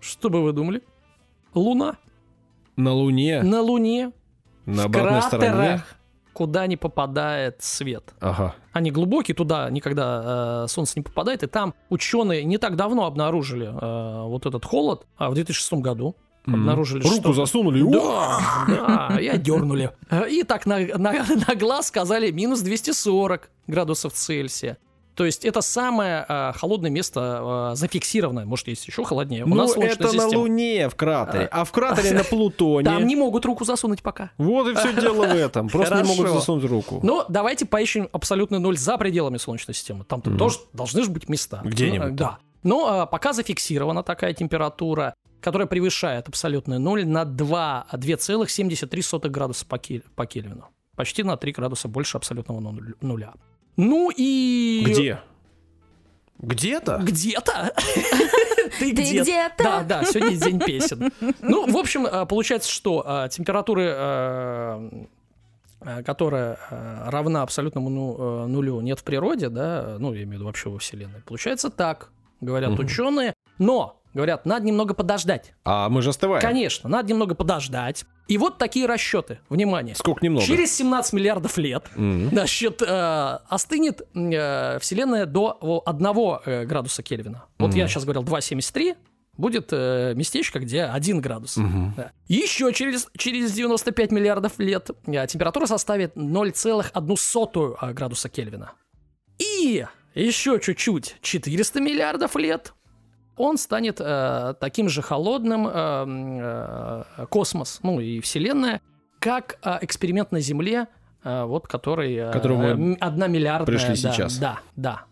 [0.00, 0.82] Что бы вы думали?
[1.52, 1.96] Луна.
[2.76, 4.10] На Луне, На Луне,
[4.66, 5.50] на в обратной стороне.
[5.52, 5.96] кратерах,
[6.32, 8.14] куда не попадает свет.
[8.20, 8.54] Ага.
[8.74, 11.42] Они глубокие, туда никогда э, солнце не попадает.
[11.44, 16.16] И там ученые не так давно обнаружили э, вот этот холод, а в 2006 году
[16.46, 17.32] обнаружили, Руку что...
[17.32, 17.82] засунули.
[17.90, 19.92] Да, да, и одернули.
[20.28, 24.76] И так на, на- на глаз сказали минус 240 градусов Цельсия.
[25.14, 27.20] То есть это самое а, холодное место
[27.70, 28.44] а, зафиксированное.
[28.46, 29.44] Может, есть еще холоднее.
[29.44, 30.38] У Ну, нас это на система.
[30.40, 32.84] Луне в кратере, а в кратере на Плутоне.
[32.84, 34.30] Там не могут руку засунуть пока.
[34.38, 35.68] Вот и все дело в этом.
[35.68, 37.00] Просто не могут засунуть руку.
[37.02, 40.04] Но давайте поищем абсолютный ноль за пределами Солнечной системы.
[40.10, 40.36] Мгм.
[40.38, 41.60] тоже должны же быть места.
[41.64, 42.38] Где-нибудь Ну, Да.
[42.62, 49.76] Но а, пока зафиксирована такая температура, которая превышает абсолютный ноль на 2, 2,73 градуса по,
[49.76, 50.64] кель- по Кельвину.
[50.96, 52.60] Почти на 3 градуса больше абсолютного
[53.00, 53.34] нуля.
[53.76, 54.84] Ну и...
[54.86, 55.20] Где?
[56.38, 57.00] Где-то?
[57.02, 57.74] Где-то?
[58.78, 59.62] Ты Ты где-то?
[59.62, 61.10] Да, да, сегодня день песен.
[61.40, 64.90] Ну, в общем, э, получается, что э, температуры, э,
[66.04, 70.70] которая равна абсолютному ну, нулю, нет в природе, да, ну, я имею в виду вообще
[70.70, 71.20] во Вселенной.
[71.26, 72.10] Получается так,
[72.40, 72.80] говорят Мгм.
[72.80, 75.52] ученые, но, говорят, надо немного подождать.
[75.64, 76.40] А мы же остываем.
[76.42, 78.04] Конечно, надо немного подождать.
[78.28, 79.94] И вот такие расчеты, внимание.
[79.94, 80.46] Сколько немного?
[80.46, 82.30] Через 17 миллиардов лет М.
[82.30, 87.44] Значит, э, остынет э, Вселенная до 1 градуса Кельвина.
[87.58, 87.76] Вот Мгм.
[87.78, 88.96] я сейчас говорил 2,73,
[89.36, 91.56] будет э, местечко, где 1 градус.
[91.58, 91.92] Мгм.
[91.96, 92.12] Да.
[92.28, 98.72] Еще через, через 95 миллиардов лет э, температура составит 0,1 э, градуса Кельвина.
[99.38, 102.72] И еще чуть-чуть, 400 миллиардов лет,
[103.36, 108.80] он станет э, таким же холодным, э, э, космос, ну и Вселенная,
[109.18, 110.86] как э, эксперимент на Земле,
[111.24, 112.14] э, вот который...
[112.14, 113.66] э, Которому м, одна миллиардная.
[113.66, 114.38] пришли да, сейчас.
[114.38, 115.04] Да, да.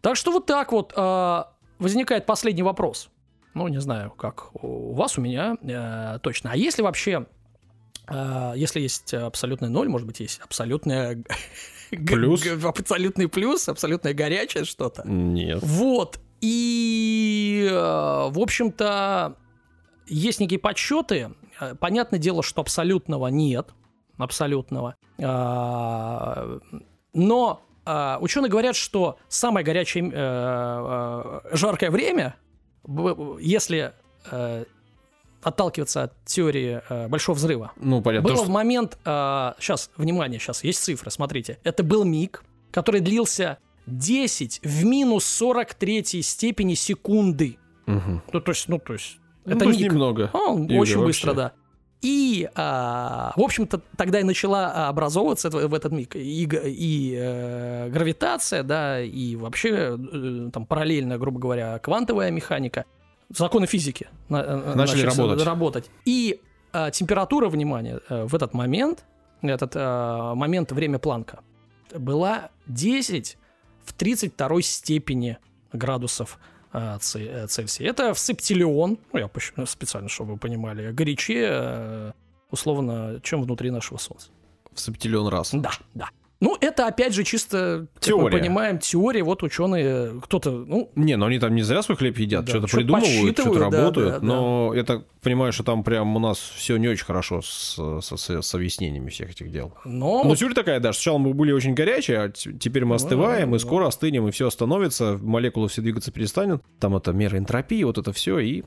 [0.00, 1.44] Так что вот так вот э,
[1.78, 3.08] возникает последний вопрос.
[3.54, 6.50] Ну, не знаю, как у вас, у меня э, точно.
[6.52, 7.26] А если вообще,
[8.08, 11.22] э, если есть абсолютный ноль, может быть, есть абсолютная...
[11.90, 12.42] Плюс?
[12.64, 15.02] Абсолютный плюс, абсолютное горячее что-то.
[15.06, 15.58] Нет.
[15.62, 16.18] Вот.
[16.42, 19.36] И, э, в общем-то,
[20.06, 21.30] есть некие подсчеты.
[21.60, 23.70] Э, Понятное дело, что абсолютного нет.
[24.18, 24.96] Абсолютного.
[25.22, 26.58] А,
[27.14, 27.62] Но
[28.20, 32.36] ученые говорят, что самое горячее, э, э, жаркое время,
[33.40, 33.92] если
[34.30, 34.64] э,
[35.42, 38.28] отталкиваться от теории э, Большого взрыва, Ну, понятно.
[38.28, 41.58] было то, в что- момент, сейчас, внимание, сейчас есть цифры, смотрите.
[41.64, 47.58] Это был миг, который длился 10 в минус 43 степени секунды.
[47.86, 48.22] Мгм.
[48.32, 50.30] Ну, то есть, ну, то есть, Ну, это то есть немного.
[50.32, 50.98] А, очень вообще.
[51.04, 51.52] быстро, да.
[52.00, 58.64] И, а, в общем-то, тогда и начала образовываться в этот миг и, и, э, гравитация,
[58.64, 62.86] да, и вообще э, там параллельно, грубо говоря, квантовая механика,
[63.28, 65.46] законы физики на- э, Начали начали работать.
[65.46, 65.90] работать.
[66.04, 66.40] И
[66.72, 69.04] а, температура, внимание, э, в этот момент,
[69.42, 71.40] этот а, момент время Планка,
[71.96, 73.36] была 10
[73.84, 75.36] в 32 степени
[75.72, 76.38] градусов
[77.00, 77.92] Це- э, Цельсия.
[77.92, 82.12] Это в септиллион, ну, я пощ- специально, чтобы вы понимали, горячее, э,
[82.50, 84.28] условно, чем внутри нашего Солнца.
[84.74, 85.50] В септиллион раз.
[85.54, 86.08] Да, да.
[86.44, 88.38] Ну, это, опять же, чисто, как мы Теория.
[88.38, 89.22] понимаем, теория.
[89.22, 92.66] Вот ученые, кто-то, ну, Не, ну они там не зря свой хлеб едят, Да, что-то
[92.66, 94.12] что-то придумывают, что-то да, работают.
[94.14, 94.26] да, да.
[94.26, 98.16] но я так понимаю, что там прям у нас все не очень хорошо с, со-
[98.16, 99.72] с- с объяснениями всех этих дел.
[99.84, 100.24] но...
[100.24, 103.50] Ну, теория такая, да, что сначала мы были очень горячие, а теперь мы Ну, остываем,
[103.52, 106.64] да, и скоро остынем, и все остановится, молекулы все двигаться перестанут.
[106.80, 108.64] Там это мера энтропии, вот это все, и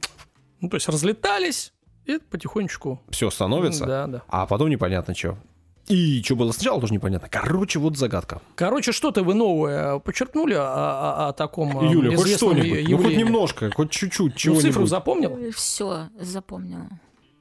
[0.61, 1.73] ну, то есть разлетались
[2.05, 3.01] и потихонечку...
[3.09, 3.85] все становится.
[3.85, 4.21] Да, да.
[4.29, 5.37] А потом непонятно что.
[5.87, 7.27] И что было сначала, тоже непонятно.
[7.29, 8.41] Короче, вот загадка.
[8.55, 13.15] Короче, что-то вы новое подчеркнули о, о- о таком э, Юля, хоть что-нибудь, ну хоть
[13.17, 14.65] немножко, хоть чуть-чуть, Ну, чего-нибудь.
[14.65, 15.51] цифру запомнил?
[15.55, 16.87] Все, запомнила.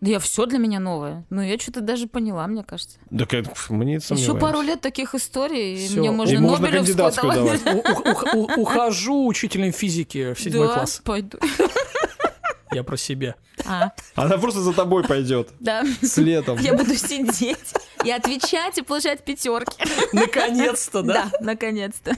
[0.01, 1.25] Да я все для меня новое.
[1.31, 2.99] Ну, я что-то даже поняла, мне кажется.
[3.17, 6.01] Так это, мы не Еще пару лет таких историй, и Всё.
[6.01, 7.65] мне можно И можно Нобелевскую кандидатскую давать.
[7.65, 8.35] давать.
[8.35, 11.01] У- у- у- Ухожу учителем физики в седьмой Да, класс.
[11.03, 11.39] пойду.
[12.75, 13.37] Я про себя.
[13.65, 15.51] А, Она просто за тобой пойдет.
[15.61, 15.85] да.
[16.03, 16.59] Следом.
[16.59, 17.73] Я буду сидеть
[18.05, 19.77] и отвечать и получать пятерки.
[20.13, 21.31] Наконец-то, да?
[21.33, 22.17] Да, наконец-то.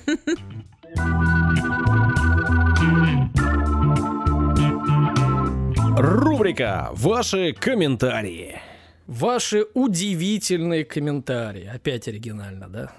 [5.96, 8.60] Рубрика «Ваши комментарии».
[9.06, 11.70] Ваши удивительные комментарии.
[11.72, 12.92] Опять оригинально, да?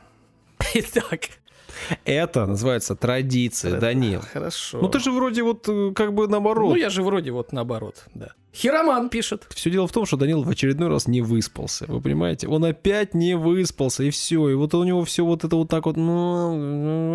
[0.74, 1.30] Итак.
[2.06, 4.22] Это называется традиция, Данил.
[4.34, 4.80] Хорошо.
[4.82, 6.70] Ну ты же вроде вот э, как бы наоборот.
[6.72, 8.30] Ну, я же вроде вот наоборот, да.
[8.54, 9.46] Хироман пишет.
[9.50, 11.86] Все дело в том, что Данил в очередной раз не выспался.
[11.88, 12.48] Вы понимаете?
[12.48, 14.50] Он опять не выспался, и все.
[14.50, 15.96] И вот у него все вот это вот так вот.
[15.96, 17.14] ну,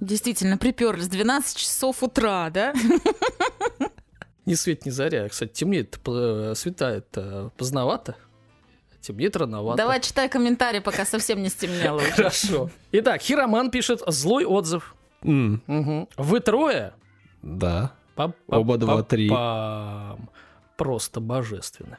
[0.00, 2.72] Действительно, приперлись 12 часов утра, да?
[4.46, 5.28] Ни свет, ни заря.
[5.28, 8.16] Кстати, темнеет, по- светает э, поздновато.
[9.02, 9.76] Темнеет рановато.
[9.76, 12.00] Давай читай комментарий, пока совсем не стемнело.
[12.00, 12.70] Хорошо.
[12.92, 14.94] Итак, Хироман пишет злой отзыв.
[15.22, 16.94] Вы трое?
[17.42, 17.92] Да.
[18.16, 19.28] Пам- Оба два, пам- три.
[19.28, 20.28] пам.
[20.76, 21.98] Просто божественно.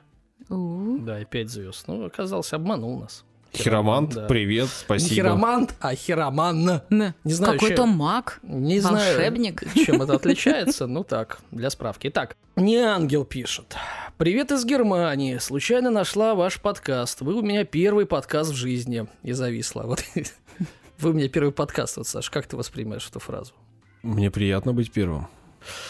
[0.50, 1.88] Да, и пять звезд.
[1.88, 3.26] Ну, оказался, обманул нас.
[3.56, 4.26] Хиромант, да.
[4.26, 5.16] привет, Не спасибо.
[5.16, 6.82] хиромант, а хироман.
[6.90, 8.40] Не, Не знаю, Какой-то чем- маг.
[8.42, 9.62] Не Волшебник.
[9.62, 10.88] знаю, чем это отличается.
[10.88, 12.08] Ну так, для справки.
[12.08, 13.76] Итак, не ангел пишет.
[14.18, 15.38] Привет из Германии.
[15.38, 17.22] Случайно нашла ваш подкаст.
[17.22, 19.08] Вы у меня первый подкаст в жизни.
[19.22, 19.84] И зависла.
[19.84, 20.04] Вот.
[21.00, 21.98] Вы у меня первый подкаст.
[21.98, 23.54] Вот, Саш, как ты воспринимаешь эту фразу?
[24.02, 25.28] Мне приятно быть первым.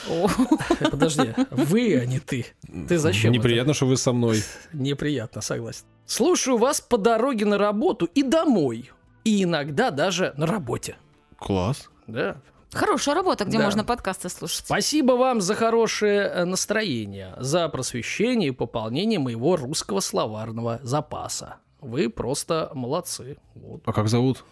[0.91, 2.45] Подожди, вы, а не ты.
[2.87, 3.29] Ты зачем?
[3.29, 3.47] Мне это?
[3.47, 4.41] приятно, что вы со мной.
[4.73, 5.85] Неприятно, согласен.
[6.05, 8.91] Слушаю вас по дороге на работу и домой.
[9.23, 10.97] И иногда даже на работе.
[11.37, 11.89] Класс.
[12.07, 12.37] Да.
[12.73, 13.65] Хорошая работа, где Да.
[13.65, 14.65] можно подкасты слушать.
[14.65, 21.57] Спасибо вам за хорошее э, настроение, за просвещение и пополнение моего русского словарного запаса.
[21.81, 23.37] Вы просто молодцы.
[23.55, 23.81] Вот.
[23.85, 24.43] А как зовут?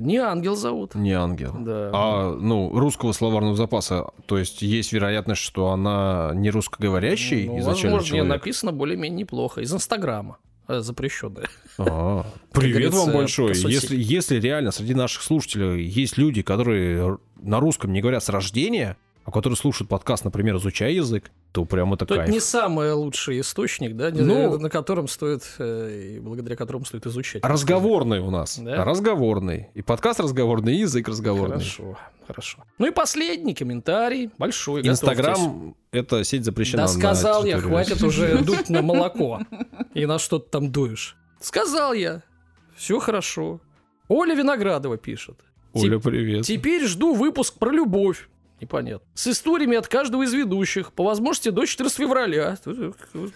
[0.00, 0.94] Не ангел зовут.
[0.94, 1.54] Не ангел.
[1.58, 1.90] Да.
[1.92, 7.96] А, ну, русского словарного запаса, то есть есть вероятность, что она не русскоговорящий Ну, изначально
[7.96, 8.28] возможно, человек?
[8.28, 9.60] написано более-менее неплохо.
[9.60, 10.38] Из Инстаграма.
[10.68, 11.46] э, Запрещенное.
[11.78, 13.70] А, Привет вам соцсетям.
[13.70, 18.96] Если, если реально среди наших слушателей есть люди, которые на русском не говорят с рождения,
[19.26, 22.32] а которые слушают подкаст, например, изучая язык, то прям это То это кайф.
[22.32, 27.44] не самый лучший источник, да, Ну- на котором стоит, э, и благодаря которому стоит изучать.
[27.44, 28.56] Разговорный у нас.
[28.58, 28.84] Да?
[28.84, 29.68] Разговорный.
[29.74, 31.56] И подкаст разговорный, и язык разговорный.
[31.56, 32.58] Хорошо, хорошо.
[32.78, 34.86] Ну и последний комментарий, большой.
[34.86, 36.82] Инстаграм— это сеть запрещена.
[36.82, 39.40] Да сказал я, хватит уже дуть на молоко.
[39.92, 41.16] И на что ты там дуешь.
[41.40, 42.22] Сказал я.
[42.76, 43.60] Все хорошо.
[44.08, 45.40] Оля Виноградова пишет.
[45.72, 46.44] Оля, привет.
[46.44, 48.28] Теперь жду выпуск про любовь.
[48.60, 49.06] Непонятно.
[49.14, 50.92] С историями от каждого из ведущих.
[50.92, 52.56] По возможности до 14 февраля.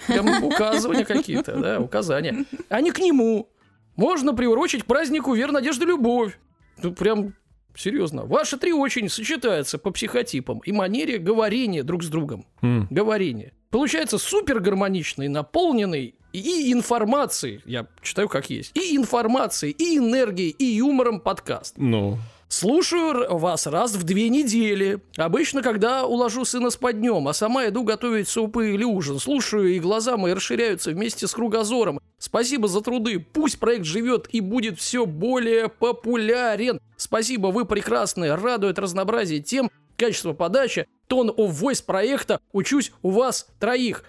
[0.06, 2.44] Прям указывания какие-то, да, указания.
[2.68, 3.50] А не к нему.
[3.96, 6.38] Можно приурочить к празднику «Вера, надежда, любовь».
[6.80, 7.34] Тут прям
[7.74, 8.24] серьезно.
[8.24, 12.46] Ваши три очень сочетаются по психотипам и манере говорения друг с другом.
[12.62, 13.52] М, Говорение.
[13.70, 20.64] Получается супер гармоничный, наполненный и информацией, я читаю как есть, и информацией, и энергией, и
[20.64, 21.74] юмором подкаст.
[21.76, 22.18] Ну,
[22.52, 24.98] Слушаю вас раз в две недели.
[25.16, 29.20] Обычно, когда уложу сына спать днем, а сама иду готовить супы или ужин.
[29.20, 32.00] Слушаю, и глаза мои расширяются вместе с кругозором.
[32.18, 33.20] Спасибо за труды.
[33.20, 36.80] Пусть проект живет и будет все более популярен.
[36.96, 38.34] Спасибо, вы прекрасные.
[38.34, 42.40] Радует разнообразие тем, качество подачи, тон о voice проекта.
[42.52, 44.02] Учусь у вас троих.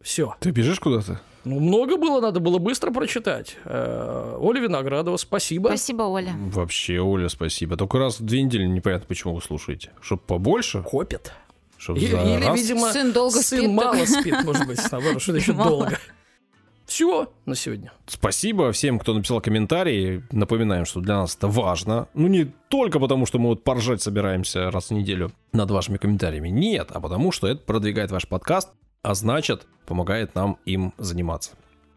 [0.00, 0.36] Все.
[0.38, 1.20] ты бежишь куда-то?
[1.44, 3.56] Ну, много было, надо было быстро прочитать.
[3.64, 5.68] Э, Оля Виноградова, спасибо.
[5.68, 6.34] Спасибо, Оля.
[6.52, 7.76] Вообще, Оля, спасибо.
[7.76, 9.90] Только раз в две недели непонятно, почему вы слушаете.
[10.00, 10.82] Чтоб побольше?
[10.82, 11.32] Копит.
[11.78, 12.56] Чтоб И- за Или, раз?
[12.56, 14.08] видимо, Сын долго сын спит, мало так.
[14.08, 15.68] спит, может быть, наоборот, что еще Мало.
[15.70, 15.98] долго.
[16.86, 17.92] Все на сегодня.
[18.06, 20.22] Спасибо всем, кто написал комментарии.
[20.30, 22.08] Напоминаем, что для нас это важно.
[22.12, 26.50] Ну, не только потому, что мы вот поржать собираемся раз в неделю над вашими комментариями.
[26.50, 28.68] Нет, а потому, что это продвигает ваш подкаст,
[29.02, 31.52] а значит, помогает нам им заниматься.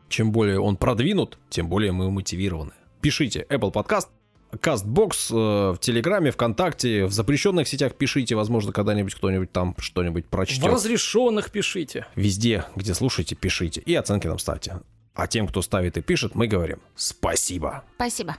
[0.10, 2.72] Чем более он продвинут, тем более мы мотивированы.
[3.02, 4.08] Пишите Apple Podcast,
[4.52, 10.30] CastBox, э, в Телеграме, ВКонтакте, в запрещенных сетях пишите, возможно, когда-нибудь кто-нибудь там что-нибудь В
[10.30, 10.66] прочтет.
[10.66, 12.08] разрешенных пишите.
[12.16, 13.82] Везде, где слушаете, пишите.
[13.82, 14.82] И оценки нам ставьте.
[15.14, 17.84] А тем, кто ставит и пишет, мы говорим спасибо.
[17.96, 18.38] Спасибо.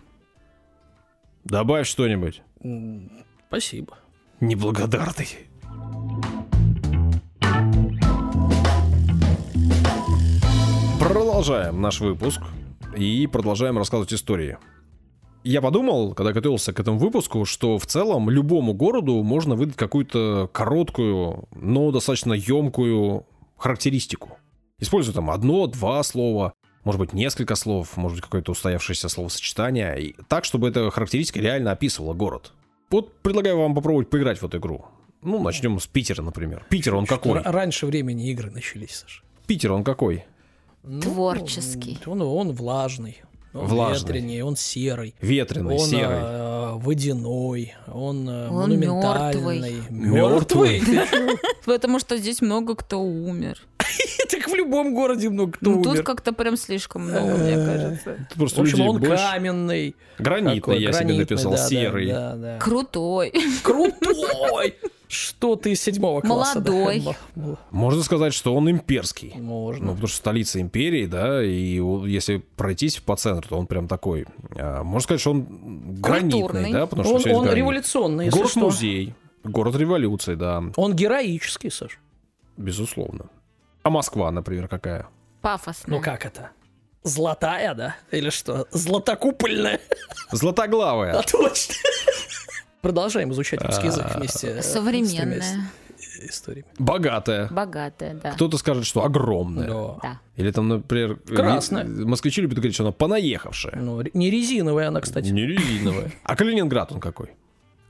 [1.44, 2.42] Добавь что-нибудь.
[3.48, 3.98] Спасибо.
[4.40, 5.29] Неблагодарный.
[11.37, 12.40] Продолжаем наш выпуск
[12.96, 14.57] и продолжаем рассказывать истории.
[15.44, 20.49] Я подумал, когда готовился к этому выпуску, что в целом любому городу можно выдать какую-то
[20.51, 23.27] короткую, но достаточно емкую
[23.59, 24.38] характеристику.
[24.79, 30.16] Используя там одно, два слова, может быть, несколько слов, может быть, какое-то устоявшееся словосочетание, и
[30.29, 32.55] так, чтобы эта характеристика реально описывала город.
[32.88, 34.87] Вот предлагаю вам попробовать поиграть в эту игру.
[35.20, 36.64] Ну, начнем с Питера, например.
[36.70, 37.42] Питер, он какой?
[37.42, 39.22] Раньше времени игры начались, Саша.
[39.46, 40.25] Питер, он какой?
[40.87, 41.99] Ну, Творческий.
[42.07, 43.22] Он, он влажный.
[43.53, 44.12] Он Влажный.
[44.20, 45.14] ветреный, он серый.
[45.20, 46.18] Ветреный, он серый.
[46.20, 49.77] э, водяной, он, э, Он монументальный.
[49.88, 51.37] Чё?
[51.64, 53.59] Потому что здесь много кто умер.
[54.29, 56.03] Так в любом городе много кто Ну, тут умер.
[56.03, 58.27] как-то прям слишком много, мне Э, кажется.
[58.29, 59.94] Тут просто В общем, он каменный.
[60.18, 62.59] Гранитный, я себе написал, серый.
[62.59, 63.33] Крутой.
[63.62, 64.75] Крутой!
[65.09, 66.61] Что ты из седьмого класса?
[66.61, 66.73] да?
[66.73, 67.16] Молодой.
[67.37, 69.33] М- Можно сказать, что он имперский.
[69.37, 69.87] Можно.
[69.87, 74.27] Ну, потому что столица империи, да, и если пройтись по центру, то он прям такой.
[74.59, 75.47] а, можно сказать, что он
[76.01, 76.73] гранитный, Культурный.
[76.73, 78.61] да, потому что он он революционный, если что.
[78.61, 79.14] Город-музей,
[79.45, 82.01] город революции, да, Он героический, Саш.
[82.57, 83.27] безусловно.
[83.85, 85.07] А Москва, например, какая?
[85.40, 85.95] Пафосный.
[85.97, 86.51] Ну как это?
[87.05, 87.97] Золотая, да?
[88.11, 88.66] Или что?
[88.73, 89.79] Златокупольная?
[90.33, 91.12] Златоглавая.
[91.19, 91.75] А точно.
[92.82, 94.48] Продолжаем изучать русский язык вместе.
[94.48, 95.38] э, Современная.
[95.40, 96.68] ис- историями.
[96.78, 97.48] Богатая.
[97.48, 98.32] Богатая, да.
[98.32, 99.68] Кто-то скажет, что огромная.
[100.02, 100.20] Да.
[100.36, 101.84] Или там, например, Красная.
[101.84, 103.76] э, москвичи любят говорить, что она понаехавшая.
[103.76, 105.28] Ну, не резиновая она, кстати.
[105.30, 106.12] Не резиновая.
[106.22, 107.30] А Калининград он какой?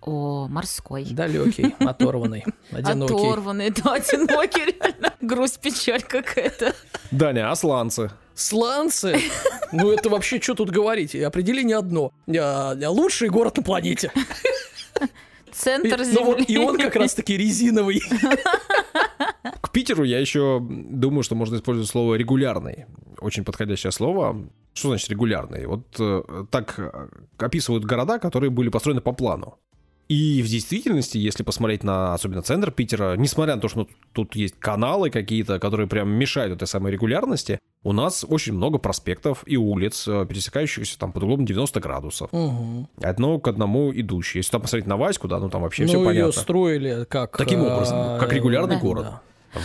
[0.03, 1.05] О, морской.
[1.05, 3.14] Далекий, оторванный, одинокий.
[3.14, 5.12] Оторванный, да, одинокий, реально.
[5.20, 6.75] Грусть, печаль какая-то.
[7.11, 8.11] Даня, асланцы.
[8.35, 9.18] Сланцы?
[9.72, 11.14] Ну это вообще что тут говорить?
[11.16, 12.12] Определение одно.
[12.38, 14.12] А, Лучший город на планете.
[15.53, 16.67] Центр И- ну вот, и земли.
[16.67, 18.01] он как раз таки резиновый.
[19.61, 22.87] К Питеру я еще думаю, что можно использовать слово регулярный.
[23.21, 24.49] Очень подходящее слово.
[24.75, 25.67] Что значит регулярный?
[25.67, 29.59] Вот э, так э, описывают города, которые были построены по плану.
[30.09, 34.55] И в действительности, если посмотреть на особенно центр Питера, несмотря на то, что тут есть
[34.59, 40.07] каналы какие-то, которые прям мешают этой самой регулярности, у нас очень много проспектов и улиц,
[40.09, 42.33] э, пересекающихся там под углом 90 градусов.
[42.33, 42.88] Мгм.
[43.03, 44.40] Одно к одному идущие.
[44.40, 46.42] Если там посмотреть на Ваську, да, ну там вообще все Ну ее понятно.
[46.42, 47.37] строили как...
[47.37, 48.81] Таким э, образом, как регулярный Да.
[48.81, 49.07] город.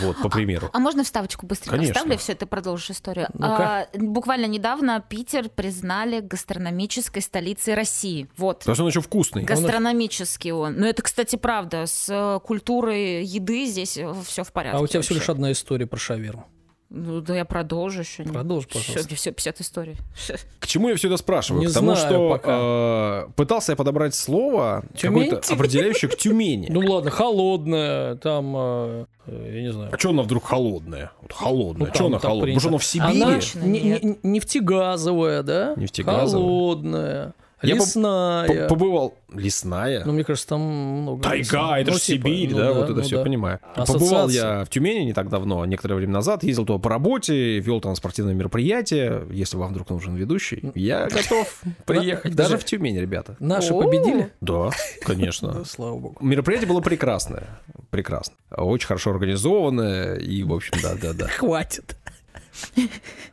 [0.00, 0.70] Вот, по примеру.
[0.72, 1.94] А можно вставочку быстренько Конечно.
[1.94, 3.28] вставлю, все, ты продолжишь историю.
[3.40, 8.28] А, буквально недавно Питер признали гастрономической столицей России.
[8.36, 8.60] Вот.
[8.60, 9.44] Потому что он еще вкусный.
[9.44, 10.76] Гастрономический он.
[10.76, 11.86] Ну, это, кстати, правда.
[11.86, 14.78] С э, культурой еды здесь все в порядке.
[14.78, 15.32] А у тебя всего лишь вообще.
[15.32, 16.46] одна история про шаверму.
[16.94, 18.22] Ну, да я продолжу еще.
[18.24, 19.14] Продолжи, пожалуйста.
[19.14, 19.96] Все, 50 историй.
[20.60, 21.60] К чему я все это спрашиваю?
[21.62, 22.58] Не К тому, знаю что пока.
[22.60, 25.24] э, пытался я подобрать слово Тюмень?
[25.30, 26.66] какое-то определяющее к Тюмени.
[26.68, 29.88] Ну ладно, холодная, там, э, я не знаю.
[29.90, 31.12] А что она вдруг холодная?
[31.22, 31.86] Вот холодная.
[31.88, 32.42] Ну, что она холодная?
[32.44, 32.56] принято.
[32.56, 33.22] Может, она в Сибири?
[33.22, 35.72] Она не- не- нефтегазовая, да?
[35.76, 36.44] Нефтегазовая.
[36.44, 38.46] Холодная, лесная.
[38.48, 39.14] П- Побывал.
[39.32, 40.04] Лесная.
[40.04, 41.22] Ну, мне кажется, там много...
[41.22, 43.22] Тайга, это Ну, же типа, Сибирь, ну да, вот это ну все, да.
[43.24, 43.60] понимаю.
[43.74, 43.98] Ассоциация.
[43.98, 47.80] Побывал я в Тюмени не так давно, некоторое время назад, ездил туда по работе, вел
[47.80, 49.26] там спортивное мероприятие.
[49.30, 52.34] Если вам вдруг нужен ведущий, я готов приехать.
[52.34, 53.36] Даже- в Тюмень, ребята.
[53.40, 54.30] Наши победили?
[54.40, 54.70] Да,
[55.04, 55.52] конечно.
[55.52, 56.16] Да, слава богу.
[56.20, 57.44] Мероприятие было прекрасное.
[57.90, 58.34] Прекрасно.
[58.50, 60.16] Очень хорошо организованное.
[60.16, 61.26] И, в общем, да-да-да.
[61.38, 61.96] Хватит.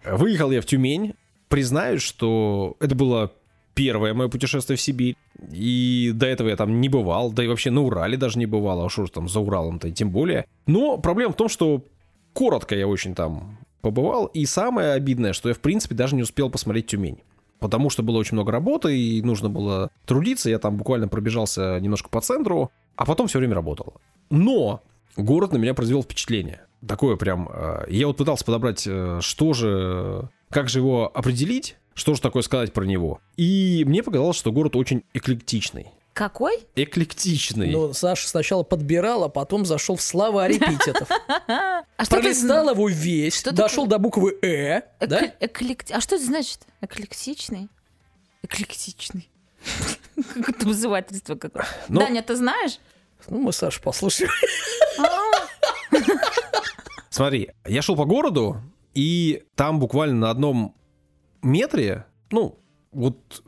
[0.06, 1.13] Выехал я в Тюмень.
[1.50, 3.32] Признаюсь, что это было
[3.80, 5.15] первое мое путешествие в Сибирь.
[5.54, 7.32] И до этого я там не бывал.
[7.32, 8.86] Да и вообще на Урале даже не бывал.
[8.86, 10.46] А что ж там за Уралом-то и тем более.
[10.68, 11.86] Но проблема в том, что
[12.34, 14.26] коротко я очень там побывал.
[14.26, 17.20] И самое обидное, что я, в принципе, даже не успел посмотреть Тюмень.
[17.60, 20.50] Потому что было очень много работы, и нужно было трудиться.
[20.50, 23.94] Я там буквально пробежался немножко по центру, а потом все время работал.
[24.30, 24.82] Но
[25.15, 26.65] город на меня произвел впечатление.
[26.86, 27.50] Такое прям...
[27.50, 30.28] э, Я вот пытался подобрать, э, что же...
[30.50, 31.78] Как же его определить?
[31.93, 33.19] Что же такое сказать про него?
[33.38, 35.88] И мне показалось, что город очень эклектичный.
[36.13, 36.60] Какой?
[36.75, 37.71] Эклектичный.
[37.71, 41.10] Ну, Саша сначала подбирал, а потом зашел в словарь эпитетов.
[41.47, 45.34] А Пролистал его весь, Что дошел до буквы «э», да?
[45.91, 46.62] А что это значит?
[46.80, 47.67] Эклектичный?
[48.41, 49.30] Эклектичный.
[50.34, 52.80] Как это вызывательство какое Ну- Даня, ты знаешь?
[53.28, 54.32] Ну, мы Сашу послушаем.
[57.10, 58.62] Смотри, я шел по городу,
[58.93, 60.75] и там буквально на одном
[61.41, 62.60] метре, ну,
[62.91, 63.43] вот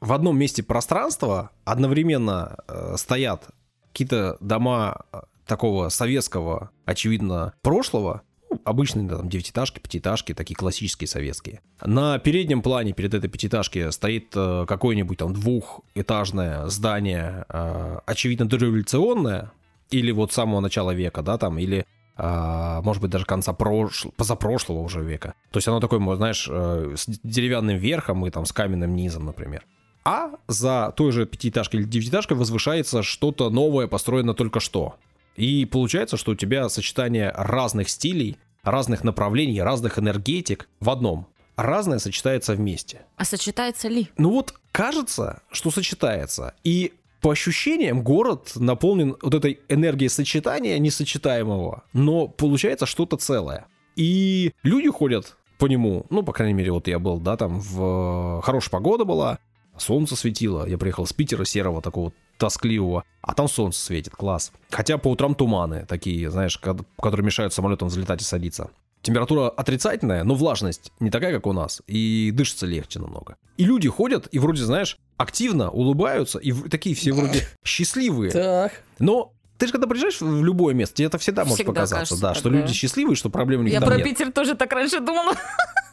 [0.00, 3.48] в одном месте пространства одновременно э, стоят
[3.92, 11.60] какие-то дома э, такого советского, очевидно, прошлого, ну, обычные там девятиэтажки, пятиэтажки, такие классические советские.
[11.82, 19.52] На переднем плане перед этой пятиэтажки стоит э, какое-нибудь там двухэтажное здание, э, очевидно, дореволюционное,
[19.90, 21.86] или вот с самого начала века, да, там, или
[22.18, 24.10] может быть, даже конца прошл...
[24.16, 25.34] позапрошлого уже века.
[25.50, 29.64] То есть оно такое, знаешь, э, с деревянным верхом и там с каменным низом, например.
[30.04, 34.96] А за той же пятиэтажкой или девятиэтажкой возвышается что-то новое, построено только что.
[35.36, 41.28] И получается, что у тебя сочетание разных стилей, разных направлений, разных энергетик в одном.
[41.56, 43.02] Разное сочетается вместе.
[43.16, 44.08] А сочетается ли?
[44.16, 46.54] Ну вот кажется, что сочетается.
[46.64, 53.66] И по ощущениям, город наполнен вот этой энергией сочетания несочетаемого, но получается что-то целое.
[53.96, 58.40] И люди ходят по нему, ну, по крайней мере, вот я был, да, там в
[58.42, 59.38] хорошая погода была,
[59.76, 64.52] солнце светило, я приехал с Питера серого такого тоскливого, а там солнце светит, класс.
[64.70, 68.70] Хотя по утрам туманы такие, знаешь, которые мешают самолетам взлетать и садиться.
[69.02, 73.36] Температура отрицательная, но влажность не такая, как у нас, и дышится легче намного.
[73.56, 78.30] И люди ходят и вроде, знаешь, активно улыбаются, и такие все вроде счастливые.
[78.30, 78.82] Так.
[78.98, 82.20] Но ты же когда приезжаешь в любое место, тебе это всегда, может Всегда показаться, кажется
[82.20, 82.56] да, что да.
[82.56, 84.06] люди счастливые, что проблем у них Я там про нет.
[84.06, 85.34] Питер тоже так раньше думала.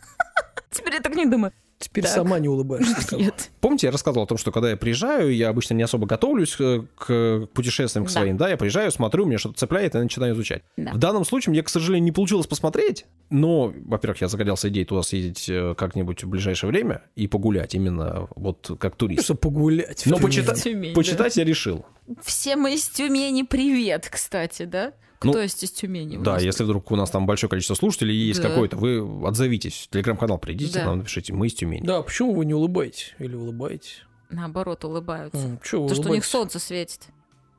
[0.72, 1.51] Теперь я так не думаю.
[1.86, 2.13] Теперь Так.
[2.13, 3.15] сама не улыбаешься.
[3.15, 3.51] Нет.
[3.61, 6.83] Помните, я рассказывал о том, что когда я приезжаю, я обычно не особо готовлюсь э,
[6.97, 8.13] к путешествиям к Да.
[8.13, 10.63] своим, да, я приезжаю, смотрю, меня что-то цепляет, и начинаю изучать.
[10.77, 10.91] Да.
[10.93, 15.03] В данном случае мне, к сожалению, не получилось посмотреть, но, во-первых, я загорелся идеей туда
[15.03, 19.23] съездить э, как-нибудь в ближайшее время и погулять именно вот как турист.
[19.25, 20.03] Что погулять.
[20.07, 20.95] Но почитать, Тюмень, да.
[20.95, 21.86] почитать я решил.
[22.23, 24.93] Все мы из Тюмени, привет, кстати, да?
[25.24, 26.18] Ну, Кто есть из Тюмени?
[26.18, 28.49] Да, если вдруг у нас там большое количество слушателей есть Да.
[28.49, 30.86] какой-то, вы отзовитесь, в телеграм-канал придите, Да.
[30.86, 31.86] нам напишите, мы из Тюмени.
[31.86, 33.16] Да, почему вы не улыбаетесь?
[33.20, 34.01] Или улыбаетесь?
[34.30, 35.59] Наоборот, улыбаются.
[35.63, 36.30] Чего вы То, что у них улыбаетесь?
[36.30, 37.01] солнце светит.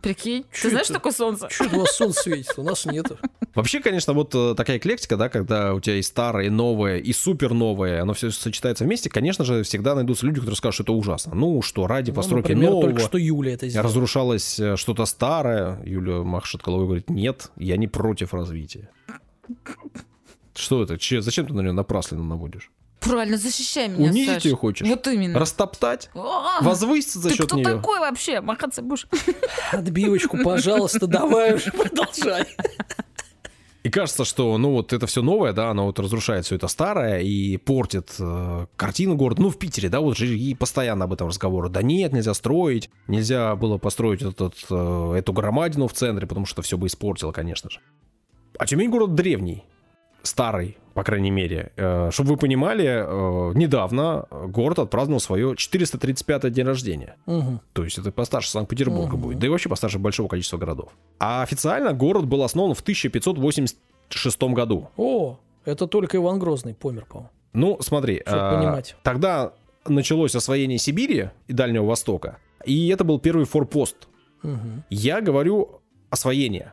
[0.07, 0.85] Прикинь, Чё ты знаешь, это?
[0.85, 1.49] что такое солнце?
[1.51, 2.55] Чё это у вас солнце светит?
[2.57, 3.19] У нас нету.
[3.55, 7.55] Вообще, конечно, вот э, такая эклектика, да, когда у тебя есть старое, новое и супер
[7.55, 11.35] новое, оно все сочетается вместе, конечно же, всегда найдутся люди, которые скажут, что это ужасно.
[11.35, 13.89] Ну что, ради Ну, постройки например, нового только что Юля это сделала.
[13.89, 15.83] разрушалось э, что-то старое.
[15.85, 18.91] Юля машет головой и говорит, нет, я не против развития.
[20.55, 20.99] Что это?
[20.99, 22.71] Че, зачем ты на нее напрасленно наводишь?
[23.01, 24.45] Правильно, защищай меня, Унизить Саш.
[24.47, 24.89] ее хочешь?
[24.89, 25.39] Вот именно.
[25.39, 26.11] Растоптать?
[26.15, 27.65] А, Возвыситься за Ты счет кто нее?
[27.65, 28.41] такой вообще?
[28.41, 29.07] Махаться будешь?
[29.73, 32.47] Отбивочку, пожалуйста, давай уже продолжай.
[33.85, 37.21] И кажется, что, ну, вот это все новое, да, оно вот разрушает все это старое
[37.21, 39.41] и портит э, картину города.
[39.41, 41.69] Ну, в Питере, да, вот же и постоянно об этом разговоры.
[41.69, 46.63] Да нет, нельзя строить, нельзя было построить этот, э, эту громадину в центре, потому что
[46.63, 47.79] все бы испортило, конечно же.
[48.59, 49.63] А Тюмень город древний,
[50.27, 51.73] старый, по крайней мере.
[51.77, 57.17] Э, чтобы вы понимали, э, недавно город отпраздновал свое 435-е день рождения.
[57.27, 57.61] Мгм.
[57.73, 59.21] То есть это постарше Санкт-Петербурга Мгм.
[59.23, 60.91] будет, да и вообще постарше большого количества городов.
[61.19, 64.91] А официально город был основан в 1586 году.
[64.97, 67.31] О, это только Иван Грозный помер, по-моему.
[67.53, 69.53] Ну, смотри, а, тогда
[69.89, 74.09] началось освоение Сибири и Дальнего Востока, и это был первый форпост.
[74.43, 74.85] Мгм.
[74.91, 76.73] Я говорю освоение.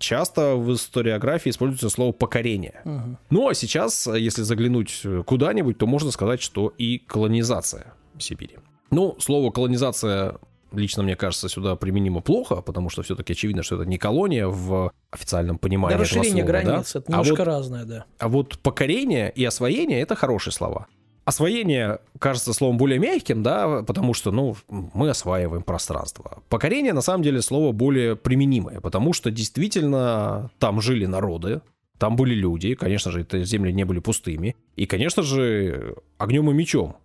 [0.00, 2.80] Часто в историографии используется слово покорение.
[2.84, 3.18] Мгм.
[3.28, 8.56] Ну а сейчас, если заглянуть куда-нибудь, то можно сказать, что и колонизация Сибири.
[8.90, 10.38] Ну, слово колонизация
[10.72, 14.90] лично мне кажется сюда применимо плохо, потому что все-таки очевидно, что это не колония в
[15.10, 16.70] официальном понимании Да, этого расширение слова, да?
[16.70, 18.04] границ, это А немножко вот разное, да.
[18.18, 20.86] а вот покорение и освоение это хорошие слова.
[21.30, 26.42] Освоение кажется словом более мягким, да, потому что, ну, мы осваиваем пространство.
[26.48, 31.60] Покорение, на самом деле, слово более применимое, потому что действительно там жили народы,
[31.98, 36.52] там были люди, конечно же, эти земли не были пустыми, и, конечно же, огнем и
[36.52, 36.96] мечом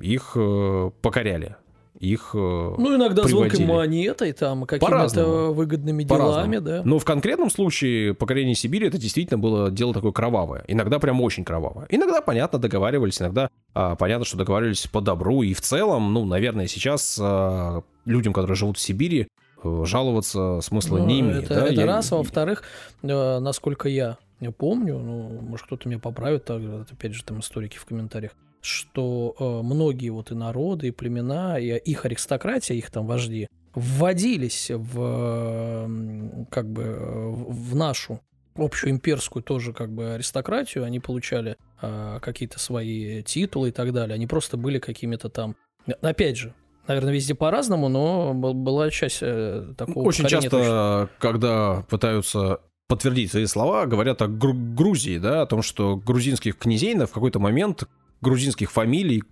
[0.00, 1.56] их э, покоряли,
[2.02, 3.66] их э, Ну, иногда звонкой приводили.
[3.70, 6.82] монетой, там, какими-то выгодными делами, да.
[6.84, 10.64] Но в конкретном случае покорение Сибири это действительно было дело такое кровавое.
[10.66, 11.86] Иногда прям очень кровавое.
[11.90, 15.42] Иногда, понятно, договаривались, иногда а, понятно, что договаривались по добру.
[15.42, 19.28] И в целом, ну, наверное, сейчас а, людям, которые живут в Сибири,
[19.62, 21.44] э, жаловаться смысла Ну, не имеет.
[21.44, 21.66] Это, да?
[21.66, 22.64] это Я- раз, а во-вторых,
[23.04, 24.18] э, насколько я
[24.58, 28.32] помню, ну, может, кто-то меня поправит, так, опять же, там историки в комментариях,
[28.62, 34.70] что э, многие вот и народы, и племена, и их аристократия, их там вожди, вводились
[34.70, 38.20] в, э, как бы, э, в нашу
[38.56, 44.14] общую имперскую тоже как бы аристократию, они получали э, какие-то свои титулы и так далее,
[44.14, 45.56] они просто были какими-то там,
[46.00, 46.54] опять же,
[46.86, 50.58] наверное, везде по-разному, но был- была часть э, такого Очень покорения точно.
[50.58, 56.58] часто, когда пытаются подтвердить свои слова, говорят о Гру- Грузии, да, о том, что грузинских
[56.58, 57.84] князей в какой-то момент,
[58.22, 59.22] грузинских фамилий,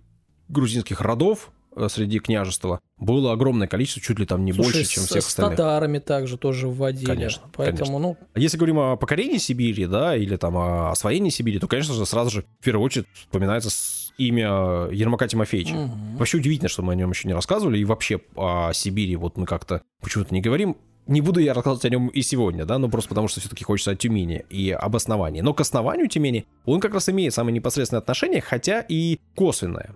[0.49, 5.03] грузинских родов э, среди княжества было огромное количество, чуть ли там не Слушай, больше, чем
[5.03, 5.57] с, всех с остальных.
[5.57, 7.05] татарами также тоже вводили.
[7.05, 11.67] Конечно, Поэтому, ну, Если говорим о покорении Сибири, да, или там о освоении Сибири, то,
[11.67, 15.73] конечно же, сразу же в первую очередь вспоминается с- имя Ермака Тимофеевича.
[15.73, 16.17] мгм.
[16.17, 19.45] Вообще удивительно, что мы о нем еще не рассказывали, и вообще о Сибири вот мы
[19.47, 20.77] как-то почему-то не говорим.
[21.07, 23.91] Не буду я рассказывать о нем и сегодня, да, ну просто потому что все-таки хочется
[23.91, 25.41] о Тюмени и об основании.
[25.41, 29.95] Но к основанию Тюмени он как раз имеет самое непосредственное отношение, хотя и косвенное.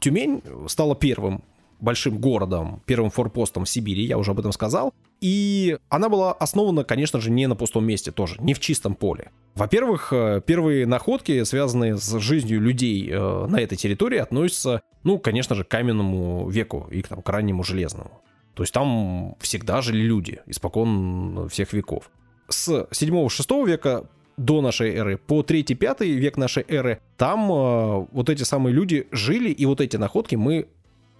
[0.00, 1.42] Тюмень стала первым
[1.80, 4.92] большим городом, первым форпостом в Сибири, я уже об этом сказал.
[5.20, 9.30] И она была основана, конечно же, не на пустом месте тоже, не в чистом поле.
[9.54, 15.56] Во-первых, э, первые находки, связанные с жизнью людей э, на этой территории, относятся, ну, конечно
[15.56, 18.20] же, к каменному веку и к, там, к раннему железному.
[18.58, 22.10] То есть там всегда жили люди, испокон всех веков.
[22.48, 28.42] С 7-6 века до нашей эры по 3-5 век нашей эры, там э, вот эти
[28.42, 30.66] самые люди жили, и вот эти находки мы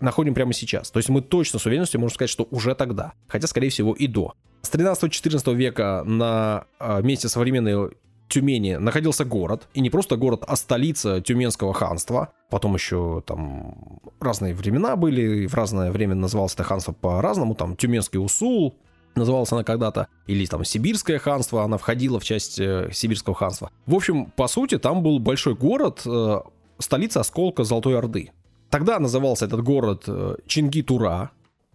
[0.01, 0.91] находим прямо сейчас.
[0.91, 3.13] То есть мы точно с уверенностью можем сказать, что уже тогда.
[3.29, 4.33] Хотя, скорее всего, и до.
[4.63, 7.93] С 13-14 века на э, месте современной
[8.29, 12.33] Тюмени находился город, и не просто город, а столица Тюменского ханства.
[12.51, 18.19] Потом еще там разные времена были, в разное время называлось это ханство по-разному, там Тюменский
[18.19, 18.77] Усул,
[19.15, 23.71] называлась она когда-то, или там Сибирское ханство, она входила в часть э, Сибирского ханства.
[23.87, 26.41] В общем, по сути, там был большой город, э,
[26.79, 28.31] столица осколка Золотой Орды.
[28.71, 31.31] Тогда назывался этот город э, Чингитура.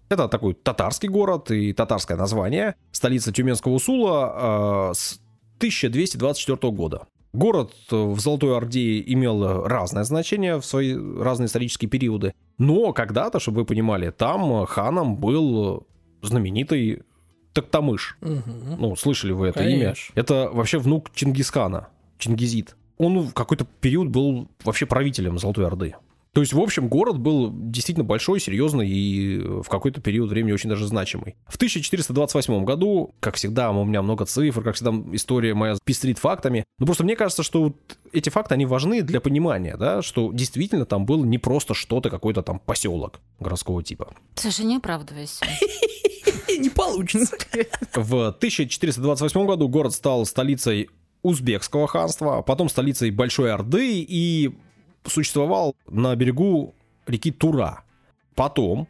[0.09, 2.75] Это такой татарский город и татарское название.
[2.91, 5.19] Столица Тюменского Усула э, с
[5.57, 7.07] 1224 года.
[7.33, 12.33] Город в Золотой Орде имел разное значение в свои разные исторические периоды.
[12.59, 15.87] Но когда-то, чтобы вы понимали, там ханом был
[16.21, 17.01] знаменитый
[17.53, 18.17] Токтамыш.
[18.21, 18.77] Мгм.
[18.77, 19.81] Ну, слышали вы это Конечно.
[19.81, 19.95] имя?
[20.15, 21.87] Это вообще внук Чингисхана,
[22.17, 22.75] Чингизид.
[22.97, 25.95] Он в какой-то период был вообще правителем Золотой Орды.
[26.33, 30.69] То есть, в общем, город был действительно большой, серьезный и в какой-то период времени очень
[30.69, 31.35] даже значимый.
[31.47, 36.65] В 1428 году, как всегда, у меня много цифр, как всегда, история моя пестрит фактами.
[36.79, 37.75] Но просто мне кажется, что вот
[38.11, 42.41] эти факты, они важны для понимания, да, что действительно там был не просто что-то, какой-то
[42.41, 44.15] там поселок городского типа.
[44.33, 45.45] Саша, не оправдывайся.
[46.59, 47.35] Не получится.
[47.95, 50.89] В 1428 году город стал столицей
[51.23, 54.53] Узбекского ханства, а потом столицей Большой Орды и
[55.05, 56.75] существовал на берегу
[57.07, 57.83] реки Тура.
[58.35, 58.87] Потом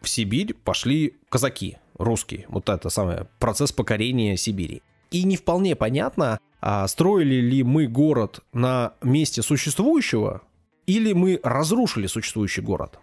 [0.00, 2.46] в Сибирь пошли казаки, русские.
[2.48, 4.82] Вот это самое, процесс покорения Сибири.
[5.10, 10.42] И не вполне понятно, а строили ли мы город на месте существующего,
[10.86, 12.98] или мы разрушили существующий город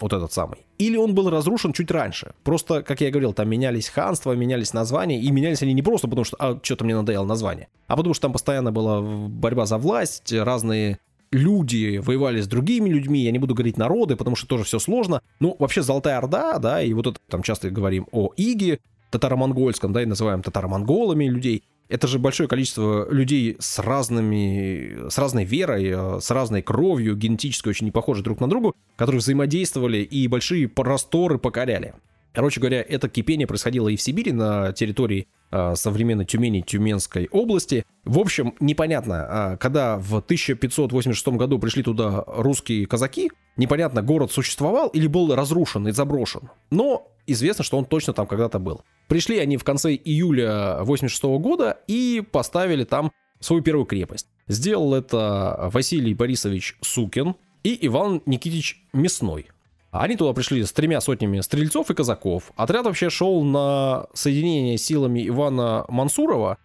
[0.00, 0.58] вот этот самый.
[0.78, 2.32] Или он был разрушен чуть раньше.
[2.44, 6.24] Просто, как я говорил, там менялись ханства, менялись названия, и менялись они не просто потому,
[6.24, 10.32] что а, что-то мне надоело название, а потому что там постоянно была борьба за власть,
[10.32, 10.98] разные
[11.30, 15.22] люди воевали с другими людьми, я не буду говорить народы, потому что тоже все сложно.
[15.40, 20.02] Ну, вообще Золотая Орда, да, и вот это там часто говорим о Иге, татаро-монгольском, да,
[20.02, 21.64] и называем татаро-монголами людей.
[21.88, 27.68] Это же большое количество людей с разными, с разной верой, э, с разной кровью, генетически
[27.68, 31.94] очень не похожи друг на другу, которые взаимодействовали и большие просторы покоряли.
[32.38, 37.84] Короче говоря, это кипение происходило и в Сибири, на территории э, современной Тюмени, Тюменской области.
[38.04, 44.86] В общем, непонятно, а, когда в 1586 году пришли туда русские казаки, непонятно, город существовал
[44.90, 46.50] или был разрушен и заброшен.
[46.70, 48.82] Но известно, что он точно там когда-то был.
[49.08, 53.10] Пришли они в конце июля 86 года и поставили там
[53.40, 54.28] свою первую крепость.
[54.46, 57.34] Сделал это Василий Борисович Сукин
[57.64, 59.48] и Иван Никитич Мясной.
[59.90, 62.52] Они туда пришли с тремя сотнями стрельцов и казаков.
[62.56, 66.58] Отряд вообще шел на соединение силами Ивана Мансурова,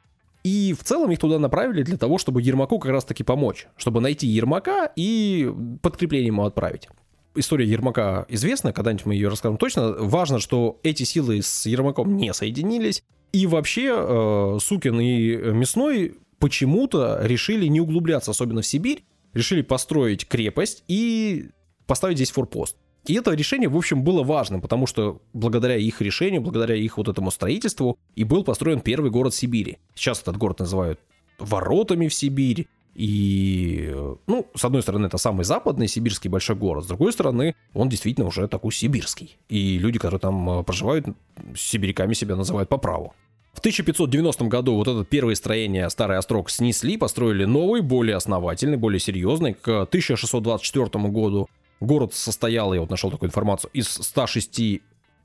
[0.44, 4.28] и в целом их туда направили для того, чтобы Ермаку как раз-таки помочь, чтобы найти
[4.28, 5.50] Ермака и
[5.82, 6.90] подкрепление ему отправить.
[7.36, 9.94] История Ермака известна, когда-нибудь мы ее расскажем точно.
[9.94, 13.04] Важно, что эти силы с Ермаком не соединились.
[13.32, 20.28] И вообще э, Сукин и Мясной почему-то решили не углубляться особенно в Сибирь, решили построить
[20.28, 21.50] крепость и
[21.88, 22.76] поставить здесь форпост.
[23.06, 27.10] И это решение, в общем, было важным, потому что благодаря их решению, благодаря их вот
[27.10, 29.78] этому строительству и был построен первый город Сибири.
[29.93, 30.99] Сейчас этот город называют
[31.38, 32.68] воротами в Сибирь.
[32.95, 37.56] И, э, ну, с одной стороны, это самый западный сибирский большой город, с другой стороны,
[37.74, 39.36] он действительно уже такой сибирский.
[39.49, 41.08] И люди, которые там э, проживают,
[41.58, 43.16] сибиряками себя называют по праву.
[43.54, 48.99] В 1590 году вот это первое строение Старый Острог снесли, построили новый, более основательный, более
[48.99, 49.54] серьезный.
[49.54, 51.47] К 1624 году
[51.86, 54.82] город состоял, я вот нашел такую информацию, из 106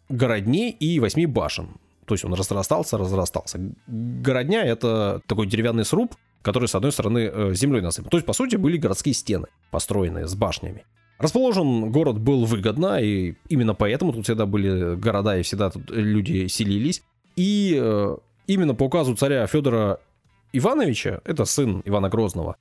[0.08, 1.68] городней и 8 башен.
[2.06, 3.60] То есть он разрастался, разрастался.
[3.86, 8.10] Городня— это такой деревянный сруб, который, с одной стороны, э, землей насыпан.
[8.10, 10.84] То есть, по сути, были городские стены, построенные с башнями.
[11.18, 16.46] Расположен город был выгодно, и именно поэтому тут всегда были города, и всегда тут люди
[16.46, 17.02] селились.
[17.36, 19.98] И э, именно по указу царя Федора
[20.52, 22.56] Ивановича, это сын Ивана Грозного,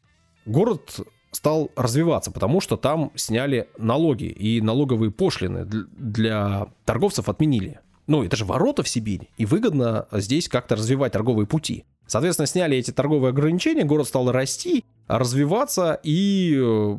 [0.45, 0.99] город
[1.37, 7.79] стал развиваться, потому что там сняли налоги и налоговые пошлины дл- для торговцев отменили.
[8.07, 11.85] Ну, это же ворота в Сибирь, и выгодно здесь как-то развивать торговые пути.
[12.07, 16.97] Соответственно, сняли эти торговые ограничения, город стал расти, развиваться и э,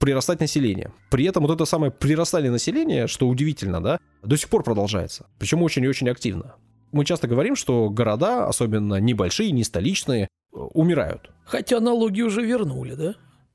[0.00, 0.90] прирастать население.
[1.08, 5.26] При этом вот это самое прирастание населения, что удивительно, да, до сих пор продолжается.
[5.38, 6.56] Причем очень и очень активно.
[6.90, 11.30] Мы часто говорим, что города, особенно небольшие, не столичные, умирают.
[11.44, 13.14] Хотя налоги уже вернули, да?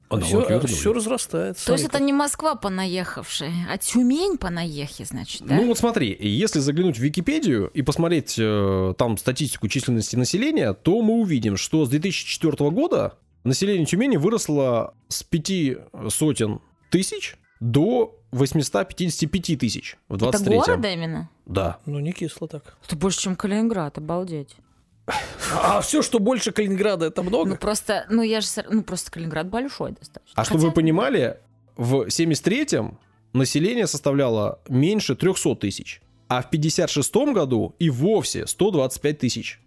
[0.10, 0.68] А Все, вернули.
[0.68, 1.66] все разрастается.
[1.66, 5.56] То есть это не Москва понаехавшая, а Тюмень понаехи, значит, да?
[5.56, 11.02] Ну вот смотри, если заглянуть в Википедию и посмотреть э, там статистику численности населения, то
[11.02, 15.78] мы увидим, что с 2004 года население Тюмени выросло с пяти
[16.10, 21.30] сотен тысяч до 855 тысяч в Это 23 города именно?
[21.46, 21.80] Да.
[21.86, 22.78] Ну, не кисло так.
[22.86, 24.56] Это больше, чем Калининград, обалдеть.
[25.08, 27.56] А все, что больше Калининграда, это Ну много?
[27.56, 30.34] просто, ну я же, ну просто Калининград большой достаточно.
[30.36, 31.38] А чтобы вы Хотя- понимали,
[31.78, 32.98] в 73-м
[33.34, 39.60] население составляло меньше 300 тысяч, а в 56 году и вовсе 125 тысяч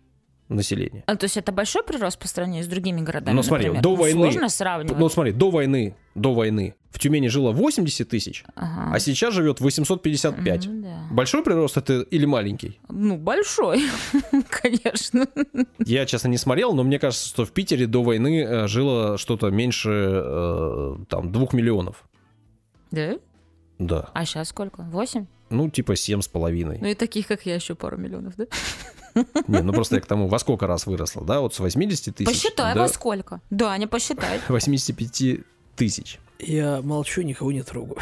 [0.49, 1.05] населения.
[1.07, 3.83] А, то есть это большой прирост по сравнению с другими городами, Ну, смотри, например?
[3.83, 4.99] до Ну, войны- Сложно сравнивать.
[4.99, 8.91] Ну, смотри, до войны, до войны в Тюмени жило 80 тысяч, Ага.
[8.95, 10.67] а сейчас живет 855.
[10.67, 11.07] Ну, да.
[11.13, 12.81] Большой прирост это или маленький?
[12.89, 13.83] Ну, большой,
[14.51, 15.27] конечно.
[15.79, 19.51] Я, честно, не смотрел, но мне кажется, что в Питере до войны э, жило что-то
[19.51, 22.05] меньше э, там двух миллионов.
[22.91, 23.19] Да?
[23.79, 24.11] Да.
[24.15, 24.83] А сейчас сколько?
[24.83, 25.27] Восемь?
[25.51, 26.79] Ну, типа семь с половиной.
[26.81, 28.47] Ну и таких, как я, еще пару миллионов, да?
[29.47, 31.41] Не, ну просто я к тому, во сколько раз выросло, да?
[31.41, 33.41] Вот с 80 тысяч Посчитай, до во сколько.
[33.51, 34.41] Да, не посчитай.
[34.49, 35.23] 85
[35.79, 36.19] тысяч.
[36.39, 37.99] Я молчу, никого не трогаю.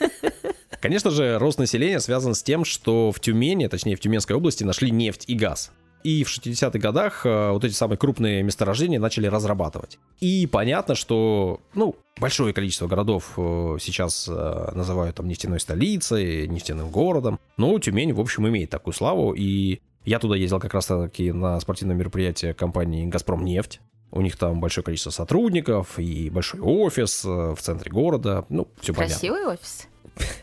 [0.80, 4.90] Конечно же, рост населения связан с тем, что в Тюмени, точнее в Тюменской области, нашли
[4.90, 5.70] нефть и газ.
[6.02, 9.98] И в 60-х годах э, вот эти самые крупные месторождения начали разрабатывать.
[10.20, 16.90] И понятно, что, ну, большое количество городов э, сейчас э, называют там нефтяной столицей, нефтяным
[16.90, 17.40] городом.
[17.56, 19.32] Но Тюмень, в общем, имеет такую славу.
[19.32, 23.80] И я туда ездил как раз-таки на спортивное мероприятие компании «Газпром нефть».
[24.14, 28.44] У них там большое количество сотрудников и большой офис э, в центре города.
[28.48, 29.12] Ну, все понятно.
[29.12, 29.88] Красивый офис.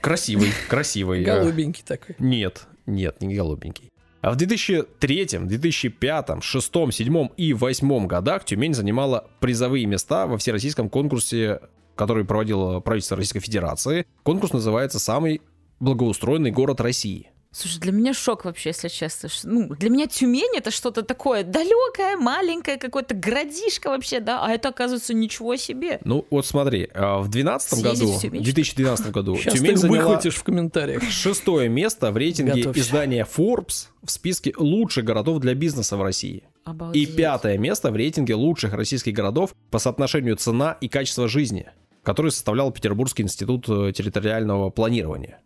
[0.02, 1.24] Красивый, красивый.
[1.24, 2.18] Голубенький такой.
[2.20, 3.90] нет, нет, не голубенький.
[4.20, 10.90] А в 2003, 2005, 2006, 2007 и 2008 годах Тюмень занимала призовые места во всероссийском
[10.90, 11.62] конкурсе,
[11.96, 14.06] который проводило правительство Российской Федерации.
[14.24, 15.42] Конкурс называется «Самый
[15.80, 17.31] благоустроенный город России».
[17.54, 19.28] Слушай, для меня шок вообще, если честно.
[19.44, 24.70] Ну, для меня Тюмень это что-то такое далекое, маленькое, какое-то городишко вообще, да, а это,
[24.70, 26.00] оказывается, ничего себе.
[26.06, 29.72] Ну, вот смотри, а, в 2012 Съездить году, в Тюмень, в 2012 году Сейчас Тюмень
[29.72, 31.04] ты заняла выхватишь в комментариях.
[31.04, 32.82] шестое место в рейтинге Готовься.
[32.82, 36.38] издания Forbes в списке лучших городов для бизнеса в России.
[36.38, 37.16] И Обалдеть.
[37.18, 41.66] пятое место в рейтинге лучших российских городов по соотношению цена и качество жизни,
[42.04, 45.40] который составлял Петербургский институт э, территориального планирования.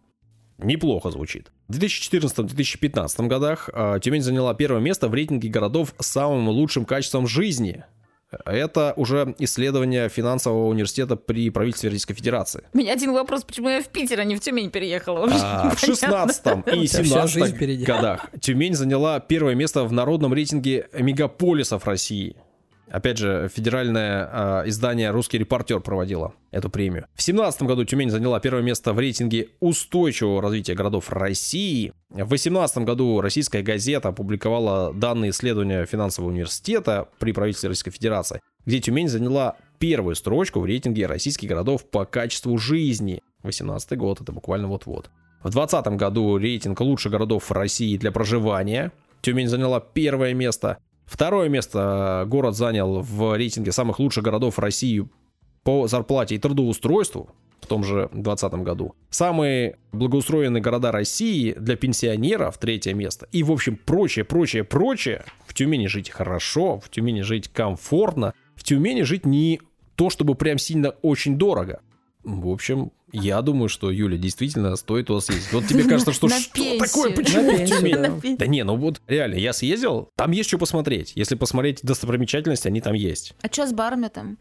[0.57, 1.51] Неплохо звучит.
[1.67, 7.27] В 2014-2015 годах э, Тюмень заняла первое место в рейтинге городов с самым лучшим качеством
[7.27, 7.83] жизни.
[8.43, 12.63] Это уже исследование финансового университета при правительстве Российской Федерации.
[12.73, 15.23] У меня один вопрос, почему я в Питер, а не в Тюмень переехала?
[15.23, 15.87] А, в непонятно.
[15.87, 17.85] 16 и У тебя вся жизнь 17 впереди.
[17.85, 22.35] годах Тюмень заняла первое место в народном рейтинге мегаполисов России.
[22.95, 27.07] Опять же, федеральное а, издание «Русский репортер» проводило эту премию.
[27.15, 31.91] В 2017 году Тюмень заняла первое место в рейтинге устойчивого развития городов России.
[32.09, 38.79] В 2018 году российская газета опубликовала данные исследования финансового университета при правительстве Российской Федерации, где
[38.79, 43.21] Тюмень заняла первую строчку в рейтинге российских городов по качеству жизни.
[43.41, 45.09] 2018 год, это буквально вот-вот.
[45.39, 48.93] В 2020 году рейтинг лучших городов России для проживания.
[49.19, 50.77] Тюмень заняла первое место.
[51.05, 55.07] Второе место э, город занял в рейтинге самых лучших городов России
[55.63, 57.29] по зарплате и трудоустройству
[57.61, 58.95] в том же 2020 году.
[59.09, 63.27] Самые благоустроенные города России для пенсионеров третье место.
[63.31, 65.25] И, в общем, прочее, прочее, прочее.
[65.47, 69.61] В Тюмени жить хорошо, в Тюмени жить комфортно, в Тюмени жить не
[69.95, 71.81] то, чтобы прям сильно очень дорого.
[72.25, 75.53] В общем, я думаю, что, Юля, действительно стоит туда съездить.
[75.53, 76.79] Вот тебе кажется, что На что пенсию.
[76.79, 78.35] такое, почему На в Тюмени?
[78.35, 78.45] да.
[78.47, 81.11] Не, ну вот реально, я съездил, там есть что посмотреть.
[81.15, 83.33] Если посмотреть достопримечательности, они там есть.
[83.41, 84.37] А что с барами там?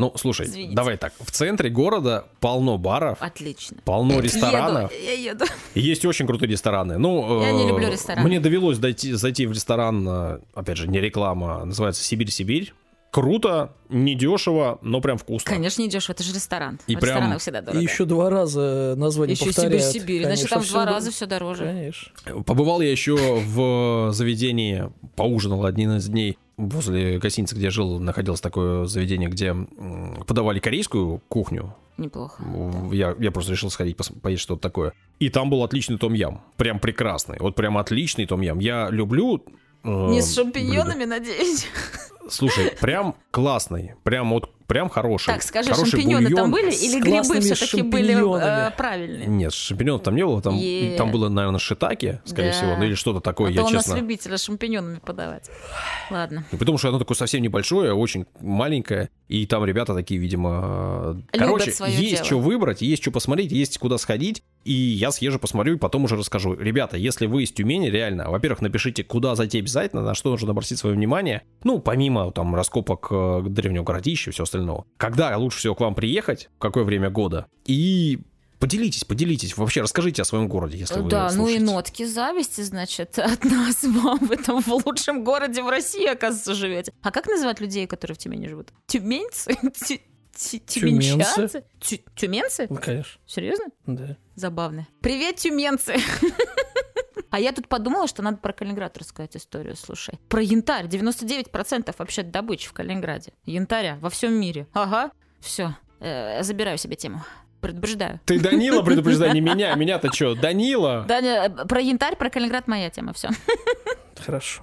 [0.00, 0.76] Ну, слушай, Извините.
[0.76, 1.12] давай так.
[1.18, 3.78] В центре города полно баров, Отлично.
[3.84, 4.92] полно ресторанов.
[4.92, 5.44] Еду, я еду.
[5.74, 6.98] Есть очень крутые рестораны.
[6.98, 8.24] Ну, Я не э, люблю рестораны.
[8.28, 12.74] Мне довелось дойти, зайти в ресторан, э, опять же, не реклама, называется «Сибирь-Сибирь».
[13.10, 15.50] Круто, недешево, но прям вкусно.
[15.50, 16.78] Конечно, не дешево, это же ресторан.
[16.86, 17.80] И в прям- ресторанах всегда дорого.
[17.80, 19.82] И еще два раза название Еще повторяют.
[19.82, 21.10] Сибирь-Сибирь, значит, там в два раза дорого.
[21.12, 21.64] все дороже.
[21.64, 22.42] Конечно.
[22.44, 26.36] Побывал я еще в заведении, поужинал один из дней.
[26.58, 29.54] Возле гостиницы, где я жил, находилось такое заведение, где
[30.26, 31.74] подавали корейскую кухню.
[31.96, 32.42] Неплохо.
[32.92, 34.92] Я, я просто решил сходить, пос- поесть что-то такое.
[35.18, 36.42] И там был отличный том-ям.
[36.56, 37.38] Прям прекрасный.
[37.40, 38.58] Вот прям отличный том-ям.
[38.58, 39.44] Я люблю...
[39.84, 41.66] э, Не с шампиньонами, надеюсь.
[42.28, 45.26] Слушай, прям классный, прям вот прям хороший.
[45.26, 46.36] Так, скажи, хороший шампиньоны бульон.
[46.36, 48.12] там были или грибы все-таки были
[48.68, 49.26] э, правильные?
[49.26, 50.96] Нет, шампиньонов там не было, там, Е.
[50.96, 52.56] там было, наверное, шитаки, скорее Да.
[52.56, 53.98] всего, ну или что-то такое, а я то у нас честно.
[53.98, 55.50] любителя шампиньонами подавать.
[56.10, 56.44] Ладно.
[56.52, 61.22] Ну, Потому что оно такое совсем небольшое, очень маленькое, и там ребята такие, видимо...
[61.32, 62.24] э, Любят Короче, есть дело.
[62.24, 66.16] что выбрать, есть что посмотреть, есть куда сходить, и я съезжу, посмотрю, и потом уже
[66.16, 66.54] расскажу.
[66.54, 70.78] Ребята, если вы из Тюмени, реально, во-первых, напишите, куда зайти обязательно, на что нужно обратить
[70.78, 74.86] свое внимание, ну, помимо там раскопок э, древнего городища и все остального.
[74.96, 78.18] Когда лучше всего к вам приехать, в какое время года, и
[78.58, 83.18] поделитесь, поделитесь, вообще расскажите о своем городе, если вы Да, ну и нотки зависти, значит,
[83.18, 86.92] от нас вам в этом в лучшем городе в России, оказывается, живете.
[87.02, 88.68] А как называть людей, которые в Тюмени живут?
[88.86, 89.54] Тюменцы?
[89.86, 90.00] Тю-
[90.34, 91.64] тю- Тюменчанцы?
[91.80, 92.66] Тю- Тюменцы?
[92.70, 93.66] Ну, конечно, Серьезно?
[93.86, 94.16] да.
[94.34, 94.86] Забавно.
[95.00, 95.96] Привет, тюменцы!
[97.30, 100.18] А я тут подумала, что надо про Калининград рассказать историю, слушай.
[100.28, 100.86] Про янтарь.
[100.86, 103.32] 99% вообще добычи в Калининграде.
[103.44, 104.66] Янтаря во всем мире.
[104.72, 105.10] Ага.
[105.40, 105.74] Все.
[106.00, 107.22] забираю себе тему.
[107.60, 108.20] Предупреждаю.
[108.24, 111.04] Ты Данила предупреждай, не меня, меня-то что, Данила?
[111.08, 113.12] Даня, э, про янтарь, про Калининград моя тема.
[113.12, 113.30] Все.
[114.24, 114.62] Хорошо.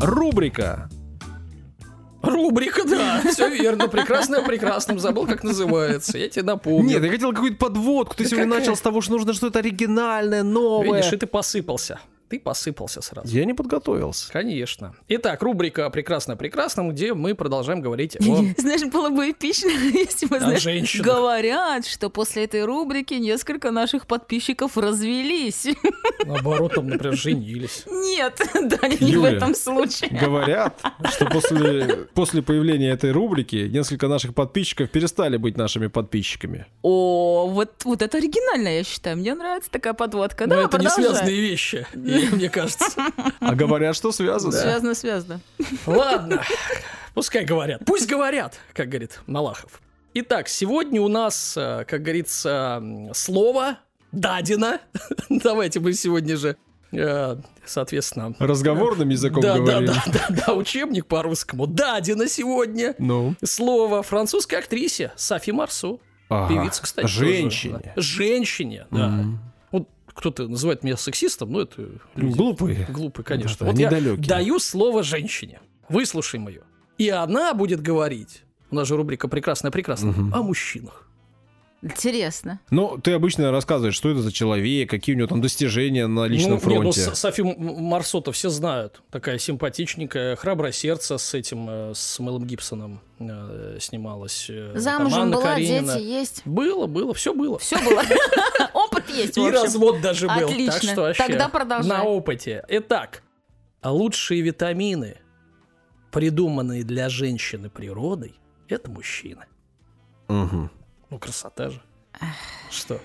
[0.00, 0.88] Рубрика
[2.26, 3.88] Рубрика, да, все верно.
[3.88, 4.98] Прекрасное о прекрасном.
[4.98, 6.18] Забыл, как называется.
[6.18, 6.88] Я тебе напомню.
[6.88, 8.14] Нет, я хотел какую-то подводку.
[8.16, 8.60] Ты Да сегодня какая?
[8.60, 10.98] начал с того, что нужно что-то оригинальное, новое.
[10.98, 12.00] Видишь, и ты посыпался.
[12.28, 13.28] Ты посыпался сразу.
[13.28, 14.32] Я не подготовился.
[14.32, 14.94] Конечно.
[15.08, 18.20] Итак, рубрика «Прекрасно о прекрасном», где мы продолжаем говорить о...
[18.56, 21.06] Знаешь, было бы эпично, если бы, знаешь, женщинах.
[21.06, 25.66] говорят, что после этой рубрики несколько наших подписчиков развелись.
[26.24, 27.84] Наоборот, там, например, женились.
[27.86, 30.10] Нет, Даня, не в этом случае.
[30.18, 36.66] Говорят, что после, после появления этой рубрики несколько наших подписчиков перестали быть нашими подписчиками.
[36.82, 39.18] О, вот, вот это оригинально, я считаю.
[39.18, 40.46] Мне нравится такая подводка.
[40.46, 41.86] Но Да, это не связанные вещи,
[42.24, 42.86] и- мне кажется.
[43.40, 44.52] А говорят, что связано.
[44.52, 45.40] Связано, связано.
[45.86, 46.42] Ладно,
[47.14, 47.82] пускай говорят.
[47.86, 49.80] Пусть говорят, как говорит Малахов.
[50.14, 52.82] Итак, сегодня у нас, э, как говорится,
[53.14, 53.78] слово
[54.12, 54.78] дадено.
[55.28, 56.56] Давайте мы сегодня же,
[56.92, 58.32] э, соответственно...
[58.38, 59.86] Разговорным языком да, да, говорили.
[59.88, 61.66] да, да, да, учебник по-русскому.
[61.66, 62.94] Дадено сегодня.
[62.98, 66.00] Ну, Слово французской актрисе Софи Марсу.
[66.28, 66.48] ага.
[66.54, 67.06] Певица, кстати.
[67.06, 67.80] тоже, Женщине.
[67.82, 67.92] да.
[68.00, 69.08] Женщине, да.
[69.08, 69.40] Мгм.
[70.14, 71.82] Кто-то называет меня сексистом, но это
[72.14, 72.86] люди Глупые.
[72.90, 73.66] глупые, конечно.
[73.66, 74.26] Да, вот я недалёкие.
[74.26, 75.60] даю слово женщине.
[75.88, 76.62] Выслушаем ее.
[76.98, 80.32] И она будет говорить, у нас же рубрика «Прекрасная, прекрасная», Мгм.
[80.34, 81.03] о мужчинах.
[81.84, 82.60] Интересно.
[82.70, 86.52] Ну, ты обычно рассказываешь, что это за человек, какие у него там достижения на личном
[86.52, 87.00] ну, ну, фронте.
[87.00, 89.02] С- Софи М- Марсо-то все знают.
[89.10, 94.46] Такая симпатичненькая, храброе сердце с этим, э, с Мэлом Гибсоном э, снималась.
[94.48, 95.94] э, Замужем Анна была, Каренина.
[95.94, 96.42] дети есть.
[96.46, 97.58] Было, было, все было.
[97.58, 98.02] Все было.
[98.72, 100.48] Опыт есть, И развод даже был.
[100.48, 100.72] Отлично.
[100.72, 101.88] Так что вообще Тогда продолжай.
[101.90, 102.64] На опыте.
[102.68, 103.22] Итак,
[103.82, 105.18] лучшие витамины,
[106.10, 108.34] придуманные для женщины природой,
[108.68, 109.44] это мужчины.
[110.28, 110.70] Мгм.
[111.14, 111.80] Ну, красота же.
[112.72, 112.98] Что?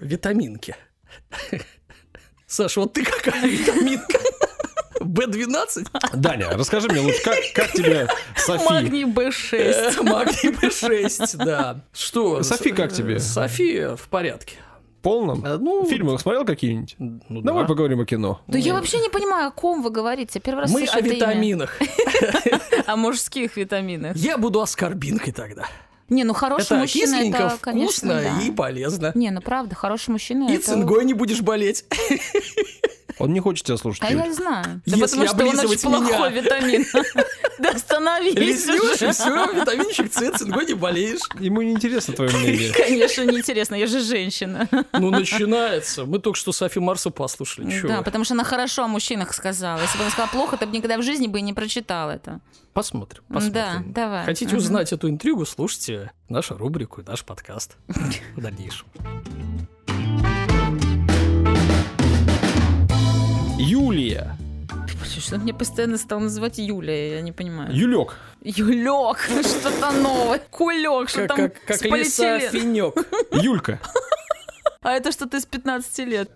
[0.00, 0.74] Витаминки.
[2.48, 4.18] Саша, вот ты какая витаминка?
[4.98, 5.86] Б12?
[6.14, 8.64] Даня, расскажи мне лучше, как, как тебе Софи?
[8.64, 9.56] Магний Б6.
[9.56, 11.84] Э, Магний Б6, да.
[11.92, 12.42] Что?
[12.42, 13.20] Софи как тебе?
[13.20, 14.56] Софи в порядке.
[15.02, 15.46] Полном?
[15.46, 16.96] Э, Ну, Фильмы смотрел какие-нибудь?
[16.98, 17.68] ну Давай да.
[17.68, 18.40] поговорим о кино.
[18.48, 20.40] Да я вообще не понимаю, о ком вы говорите.
[20.40, 21.78] Первый раз Мы о витаминах.
[22.86, 24.16] О мужских витаминах.
[24.16, 25.68] Я буду оскорбинкой тогда.
[26.08, 28.42] Не, ну хороший Это мужчина, кисленько, это, конечно, вкусно да.
[28.44, 29.12] и полезно.
[29.14, 30.48] Не, ну правда, хороший мужчина.
[30.48, 31.84] И это- цингой не будешь болеть.
[33.18, 34.02] Он не хочет тебя слушать.
[34.04, 34.20] А Юль.
[34.26, 34.82] я знаю.
[34.84, 36.16] Да Если потому что он очень меня.
[36.18, 36.84] плохой витамин.
[37.58, 39.12] Да остановись Лизнешь, и уже.
[39.14, 41.20] все, витаминчик С, цингой не болеешь.
[41.40, 42.70] Ему не интересно твое мнение.
[42.70, 44.68] Конечно, неинтересно, я же женщина.
[44.92, 46.04] Ну, начинается.
[46.04, 47.80] Мы только что Софи Марсу послушали.
[47.80, 49.80] Да, потому что она хорошо о мужчинах сказала.
[49.80, 52.40] Если бы она сказала плохо, ты бы никогда в жизни бы не прочитал это.
[52.74, 53.92] Посмотрим, Да, посмотрим.
[53.94, 54.24] давай.
[54.26, 58.86] Хотите узнать эту интригу, слушайте нашу рубрику и наш подкаст в дальнейшем.
[63.58, 64.36] Юлия.
[65.18, 67.74] Что мне постоянно стал называть Юлия, я не понимаю.
[67.74, 68.16] Юлек.
[68.42, 70.40] Юлек, что-то новое.
[70.50, 72.94] Кулек, что там как, как с лиса финек.
[73.32, 73.80] Юлька.
[74.82, 76.30] А это что-то из 15 лет.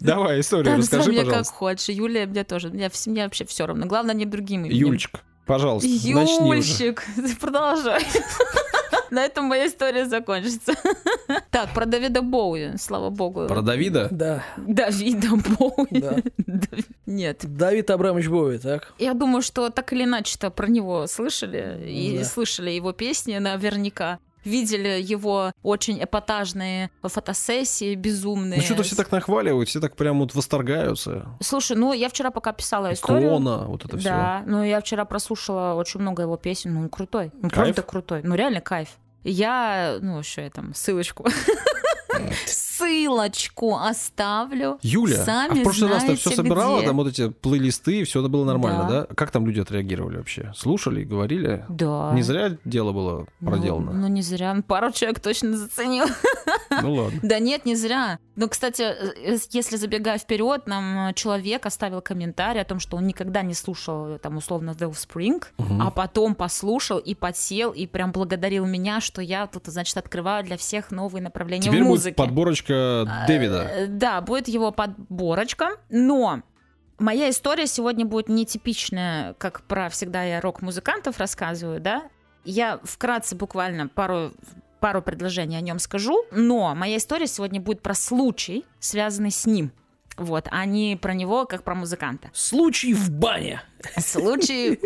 [0.00, 1.54] Давай историю Да, расскажи, называй меня как пожалуйста.
[1.54, 1.88] хочешь.
[1.90, 2.68] Юлия мне тоже.
[2.70, 3.86] Мне, мне вообще все равно.
[3.86, 4.76] Главное, не другим именем.
[4.76, 5.88] Юльчик, пожалуйста.
[5.88, 8.02] Юльчик, ты продолжай.
[9.10, 10.72] На этом моя история закончится.
[11.50, 13.46] Так, про Давида Боуи, слава богу.
[13.46, 14.08] Про Давида?
[14.10, 15.28] Да, Давида
[15.58, 16.00] Боуи.
[16.00, 16.16] Да.
[17.06, 17.40] Нет.
[17.44, 18.92] Давид Абрамович Боуи, так?
[18.98, 21.80] Я думаю, что так или иначе-то про него слышали.
[21.88, 22.24] И Да.
[22.24, 24.18] слышали его песни наверняка.
[24.44, 28.58] Видели его очень эпатажные фотосессии, безумные.
[28.58, 31.26] Ну что-то все так нахваливают, все так прям вот восторгаются.
[31.40, 33.30] Слушай, ну я вчера пока писала историю.
[33.30, 34.08] Клона, вот это все.
[34.08, 37.30] Да, ну я вчера прослушала очень много его песен, ну он крутой.
[37.34, 37.54] Ну Кайф?
[37.54, 38.88] правда крутой, ну реально кайф.
[39.22, 41.26] Я, ну еще я там ссылочку.
[42.84, 44.78] Ссылочку оставлю.
[44.82, 46.86] Юля, Сами а в прошлый раз ты все собирала, где.
[46.86, 49.06] там вот эти плейлисты, и все это было нормально, Да.
[49.06, 49.14] да?
[49.14, 50.52] Как там люди отреагировали вообще?
[50.54, 51.64] Слушали, говорили?
[51.68, 52.12] Да.
[52.14, 53.92] Не зря дело было Ну, проделано.
[53.92, 54.56] Ну, не зря.
[54.66, 56.06] Пару человек точно заценил.
[56.82, 57.20] Ну ладно.
[57.22, 58.18] Да нет, не зря.
[58.36, 63.06] Ну, кстати, э, если забегая вперед, нам э, человек оставил комментарий о том, что он
[63.06, 65.82] никогда не слушал, э, там, условно, The Offspring, Мгм.
[65.82, 70.56] а потом послушал и подсел, и прям благодарил меня, что я тут, значит, открываю для
[70.56, 73.62] всех новые направления Теперь в будет подборочка Дэвида.
[73.72, 76.42] Э, Да, будет его подборочка, но
[76.98, 82.02] моя история сегодня будет нетипичная, как про всегда я рок-музыкантов рассказываю, да.
[82.44, 84.32] Я вкратце буквально пару
[84.84, 89.72] пару предложений о нем скажу, но моя история сегодня будет про случай, связанный с ним.
[90.18, 92.28] Вот, а не про него, как про музыканта.
[92.34, 93.62] Случай в бане.
[93.96, 94.78] Случай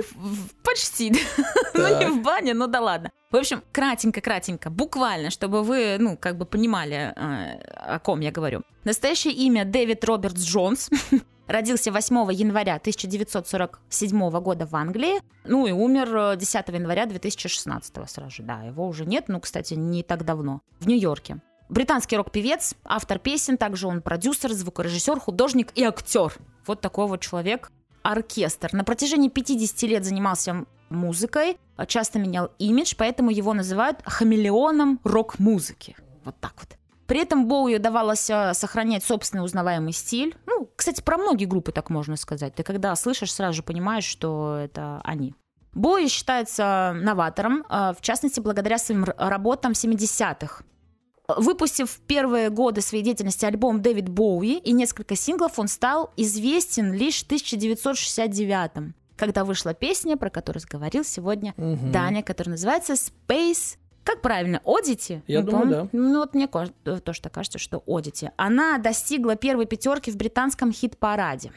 [0.62, 1.12] почти.
[1.74, 3.10] Ну, не в бане, ну да ладно.
[3.32, 8.62] В общем, кратенько-кратенько, буквально, чтобы вы, ну, как бы понимали, э, о ком я говорю.
[8.84, 10.90] Настоящее имя Дэвид Робертс Джонс.
[11.48, 15.22] Родился 8 января 1947 года в Англии.
[15.44, 18.42] Ну и умер э, 10 января 2016 сразу же.
[18.42, 20.60] Да, его уже нет, ну, кстати, не так давно.
[20.78, 21.38] В Нью-Йорке.
[21.70, 26.34] Британский рок-певец, автор песен, также он продюсер, звукорежиссер, художник и актер.
[26.66, 27.72] Вот такой вот человек.
[28.02, 28.68] Оркестр.
[28.72, 35.96] На протяжении 50 лет занимался музыкой, а часто менял имидж, поэтому его называют хамелеоном рок-музыки.
[36.24, 36.77] Вот так вот.
[37.08, 40.36] При этом Боуи удавалось сохранять собственный узнаваемый стиль.
[40.44, 42.54] Ну, кстати, про многие группы так можно сказать.
[42.54, 45.34] Ты когда слышишь, сразу же понимаешь, что это они.
[45.72, 50.64] Боуи считается новатором, э, в частности, благодаря своим работам 70-х.
[51.28, 56.92] Выпустив в первые годы своей деятельности альбом «Дэвид Боуи» и несколько синглов, он стал известен
[56.92, 61.90] лишь в 1969 когда вышла песня, про которую говорил сегодня Мгм.
[61.90, 63.76] Даня, которая называется «Space».
[64.08, 64.62] Как правильно?
[64.64, 65.22] Одити?
[65.26, 65.88] Я думаю, да.
[65.92, 68.30] Ну, вот мне тоже так кажется, что Одити.
[68.38, 71.52] Она достигла первой пятерки в британском хит-параде.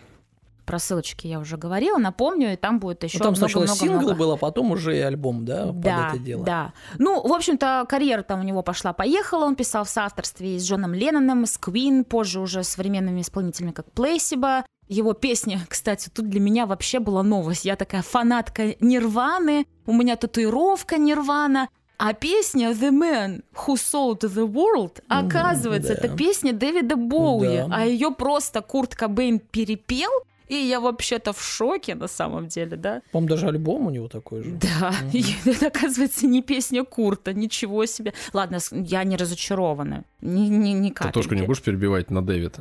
[0.65, 4.01] Про ссылочки я уже говорила, напомню, и там будет еще Ну, там сначала много-много-много.
[4.09, 6.43] сингл был, а потом уже и альбом, да, под Да, это дело.
[6.43, 6.73] да.
[6.97, 9.45] Ну, в общем-то, карьера там у него пошла-поехала.
[9.45, 13.89] Он писал в соавторстве с Джоном Ленноном, с Queen, позже уже с современными исполнителями, как
[13.93, 14.65] Плейсиба.
[14.89, 17.63] Его песня, кстати, тут для меня вообще была новость.
[17.63, 21.69] Я такая фанатка Нирваны, у меня татуировка Нирвана.
[22.03, 25.99] А песня The Man Who Sold the World, оказывается, да.
[26.07, 27.67] это песня Дэвида Боуи, Да.
[27.71, 30.09] а ее просто Курт Кобейн перепел,
[30.47, 33.03] и я вообще-то в шоке на самом деле, да?
[33.11, 34.49] По-моему, даже альбом у него такой же.
[34.59, 38.13] Да, и это, оказывается, не песня Курта, ничего себе.
[38.33, 40.03] Ладно, я не разочарована.
[40.21, 42.55] Ни, ни, ни тоже не будешь перебивать на Дэвид.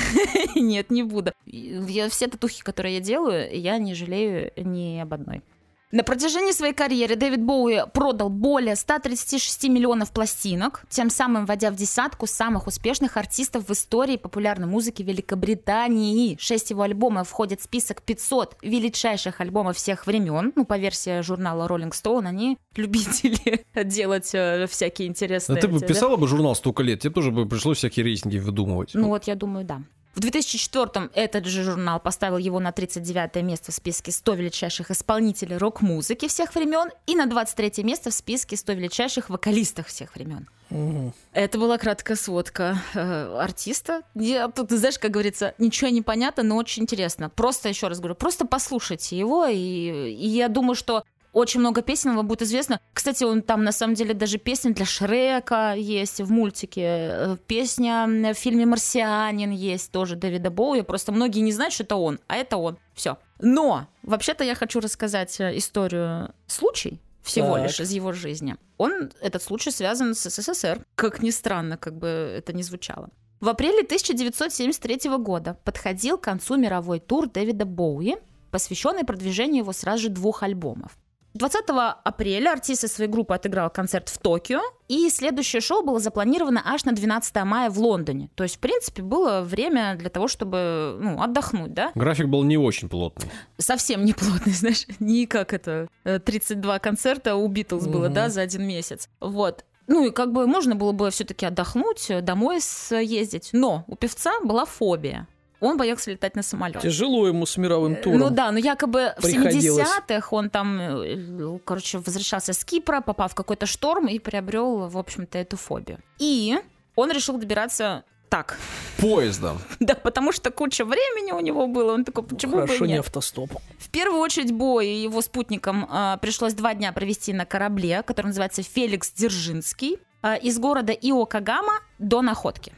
[0.56, 1.32] Нет, не буду.
[1.44, 5.42] Я, все татухи, которые я делаю, я не жалею ни об одной.
[5.90, 11.76] На протяжении своей карьеры Дэвид Боуи продал более 136 миллионов пластинок, тем самым вводя в
[11.76, 16.36] десятку самых успешных артистов в истории популярной музыки Великобритании.
[16.38, 20.52] Шесть его альбомов входят в список 500 величайших альбомов всех времен.
[20.56, 25.58] Ну, по версии журнала Rolling Stone, они любители делать э, всякие интересные...
[25.58, 25.86] ты бы да?
[25.86, 28.90] писала бы журнал столько лет, тебе тоже бы пришлось всякие рейтинги выдумывать.
[28.92, 29.80] Ну вот, я думаю, да.
[30.18, 35.56] В 2004 этот же журнал поставил его на 39 место в списке 100 величайших исполнителей
[35.56, 40.48] рок-музыки всех времен и на 23 место в списке 100 величайших вокалистов всех времен.
[40.70, 41.14] Мгм.
[41.34, 44.02] Это была краткая сводка э, артиста.
[44.16, 47.30] Я, тут, знаешь, как говорится, ничего не понятно, но очень интересно.
[47.30, 52.16] Просто, еще раз говорю, просто послушайте его, и, и я думаю, что очень много песен
[52.16, 52.80] вам будет известно.
[52.92, 56.82] Кстати, он там на самом деле даже песня для Шрека есть в мультике.
[56.84, 60.82] Э, Песня в фильме «Марсианин» есть тоже Дэвида Боуи.
[60.82, 62.78] Просто многие не знают, что это он, а это он.
[62.94, 63.18] Все.
[63.40, 67.64] Но вообще-то я хочу рассказать э, историю случай всего Так.
[67.64, 68.56] лишь из его жизни.
[68.78, 70.84] Он, этот случай связан с СССР.
[70.94, 73.10] Как ни странно, как бы это ни звучало.
[73.40, 78.16] В апреле 1973 года подходил к концу мировой тур Дэвида Боуи,
[78.50, 80.96] посвященный продвижению его сразу же двух альбомов.
[81.38, 81.64] 20
[82.04, 86.84] апреля артист из своей группы отыграл концерт в Токио, и следующее шоу было запланировано аж
[86.84, 88.28] на 12 мая в Лондоне.
[88.34, 91.92] То есть, в принципе, было время для того, чтобы ну, отдохнуть, да?
[91.94, 93.30] График был не очень плотный.
[93.56, 98.14] совсем не плотный, знаешь, не как это, э, 32 концерта у Битлз было, Мгм.
[98.14, 99.08] да, за один месяц.
[99.20, 99.64] Вот.
[99.86, 103.50] Ну и как бы можно было бы все-таки отдохнуть, э, домой съездить.
[103.52, 105.26] Но у певца была фобия.
[105.60, 106.80] Он боялся летать на самолете.
[106.80, 108.18] Тяжело ему с мировым туром.
[108.18, 109.88] Ну да, но якобы в Приходилось.
[110.08, 114.96] 70-х он там, э, короче, возвращался с Кипра, попал в какой-то шторм и приобрел, в
[114.98, 115.98] общем-то, эту фобию.
[116.18, 116.56] И
[116.94, 118.58] он решил добираться так.
[118.98, 119.58] Поездом.
[119.80, 121.94] Да, потому что куча времени у него было.
[121.94, 123.00] Он такой, почему бы Хорошо, и не нет?
[123.06, 123.50] автостоп.
[123.78, 128.26] В первую очередь Бой и его спутникам а, пришлось два дня провести на корабле, который
[128.26, 132.72] называется Феликс Дзержинский, а, из города Иокагама до находки.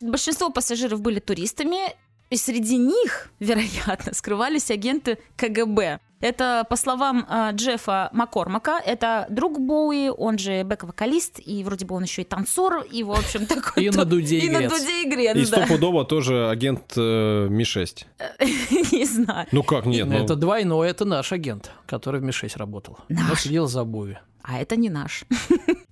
[0.00, 1.96] Большинство пассажиров были туристами,
[2.30, 6.00] и среди них, вероятно, скрывались агенты КГБ.
[6.20, 11.94] Это, по словам а, Джеффа Маккормака, это друг Боуи, он же бэк-вокалист, и вроде бы
[11.94, 13.84] он еще и танцор, и, в общем, такой...
[13.84, 18.06] И на дуде И на дуде игрец, И стопудово тоже агент э, Ми-6.
[18.92, 19.46] Не знаю.
[19.52, 20.14] Ну как, нет, ну...
[20.14, 22.98] Это двойной, это наш агент, который в Ми-6 работал.
[23.10, 23.42] Наш.
[23.42, 24.16] сидел за Бови.
[24.42, 25.24] а это не наш.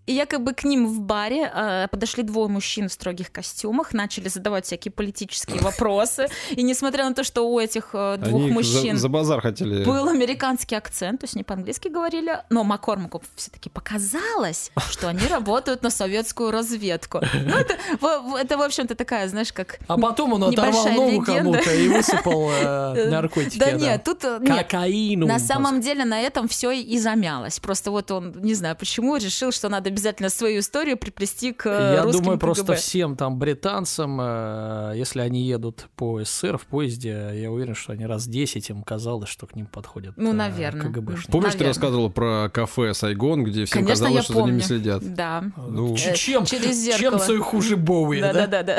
[0.06, 4.66] И якобы к ним в баре э, подошли двое мужчин в строгих костюмах, начали задавать
[4.66, 6.26] всякие политические вопросы.
[6.50, 9.82] И несмотря на то, что у этих э, двух Они мужчин за, за базар хотели.
[9.84, 15.82] был американский акцент, то есть не по-английски говорили, но Маккормаку все-таки показалось, что они работают
[15.82, 17.20] на советскую разведку.
[17.32, 19.78] Ну, это, в- в- это, в общем-то, такая, знаешь, как...
[19.88, 21.34] А потом он оторвал Небольшая ногу легенда.
[21.58, 23.58] кому-то и высыпал э, наркотики.
[23.58, 24.22] Да нет, тут...
[24.24, 24.58] э, нет.
[24.68, 25.26] Кокаину.
[25.26, 27.58] На самом деле на этом все и замялось.
[27.58, 31.94] Просто вот он, не знаю почему, решил, что надо обязательно свою историю приплести к э,
[31.96, 32.76] Я русским думаю, просто КГБ.
[32.76, 38.04] всем там британцам, э, если они едут по СССР в поезде, я уверен, что они
[38.06, 40.84] раз 10 им казалось, что к ним подходят Ну, э, наверно.
[40.84, 41.30] КГБшники.
[41.30, 41.68] Помнишь, ты Наверное.
[41.68, 44.62] рассказывала про кафе Сайгон, где всем Конечно, я казалось, что за ними помню.
[44.64, 45.14] следят?
[45.14, 45.44] Да.
[45.56, 47.18] Ну, Ч- Чем, Э, через чем зеркало.
[47.18, 48.32] свой хуже Боуи, да?
[48.32, 48.76] Да, да, да,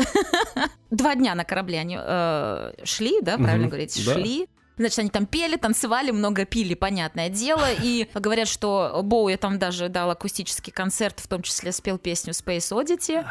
[0.55, 0.69] да.
[0.91, 4.13] Два дня на корабле они э, шли, да, правильно Мгм, говорить, да.
[4.13, 4.47] шли.
[4.77, 7.65] Значит, они там пели, танцевали, много пили, понятное дело.
[7.81, 12.71] И говорят, что Боуи там даже дал акустический концерт, в том числе спел песню Space
[12.71, 13.25] Oddity.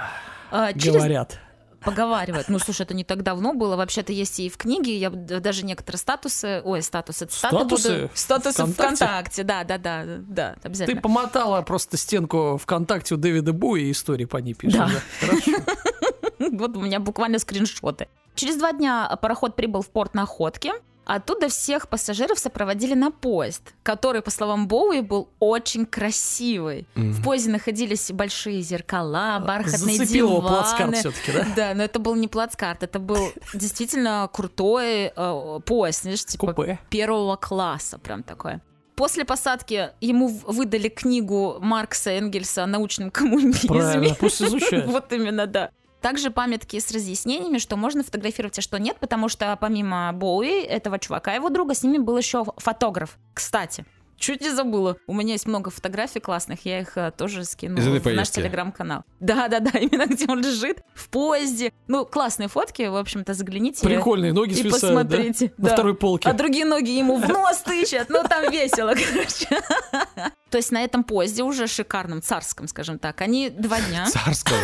[0.50, 1.38] Э, через- Говорят.
[1.82, 2.48] Поговаривают.
[2.48, 3.76] Ну, слушай, это не так давно было.
[3.76, 4.96] Вообще-то есть и в книге.
[4.96, 6.62] Я даже некоторые статусы...
[6.64, 7.26] Ой, статусы.
[7.26, 7.94] цитаты Статусы?
[8.00, 8.94] буду- Статусы ВКонтакте?
[9.04, 9.42] ВКонтакте.
[9.42, 10.04] Да, да, да.
[10.06, 11.02] Да, Ты обязательно.
[11.02, 14.78] помотала просто стенку ВКонтакте у Дэвида Боуи и истории по ней пишешь.
[14.78, 14.88] Да.
[16.52, 18.08] Вот у меня буквально скриншоты.
[18.34, 20.72] Через два дня пароход прибыл в порт Находки.
[21.04, 26.86] Оттуда всех пассажиров сопроводили на поезд, который, по словам Боуи, был очень красивый.
[26.94, 30.56] В поезде находились большие зеркала, бархатные Зацепил его диваны.
[30.56, 31.46] плацкарт все-таки, да?
[31.56, 36.78] Да, но это был не плацкарт, это был действительно крутой э, поезд, знаешь, типа Купе.
[36.90, 38.60] первого класса, прям такое.
[38.96, 43.68] После посадки ему выдали книгу Маркса Энгельса о научном коммунизме.
[43.68, 44.86] Правильно, пусть изучает.
[44.86, 45.70] Вот именно, да.
[46.04, 50.98] Также памятки с разъяснениями, что можно фотографировать, а что нет, потому что помимо Боуи, этого
[50.98, 53.16] чувака, его друга, с ними был еще фотограф.
[53.32, 53.86] Кстати,
[54.18, 54.96] чуть не забыла.
[55.06, 59.04] У меня есть много фотографий классных, я их э, тоже скину Из в наш телеграм-канал.
[59.20, 61.72] Да-да-да, именно где он лежит, в поезде.
[61.88, 63.84] Ну, классные фотки, в общем-то, загляните.
[63.84, 64.88] Прикольные ноги И свисают, да?
[64.88, 65.52] посмотрите.
[65.56, 65.72] На да.
[65.74, 66.28] второй полке.
[66.28, 68.08] А другие ноги ему в нос тычат.
[68.08, 69.48] Ну, там весело, короче.
[70.50, 74.06] То есть на этом поезде, уже шикарном, царском, скажем так, они два дня.
[74.06, 74.56] Царского.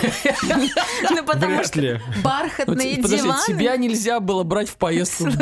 [1.11, 2.01] Ну, потому что ли.
[2.17, 3.47] Ну, бархатные т- Подожди, диваны.
[3.47, 5.37] тебя нельзя было брать в поездку в.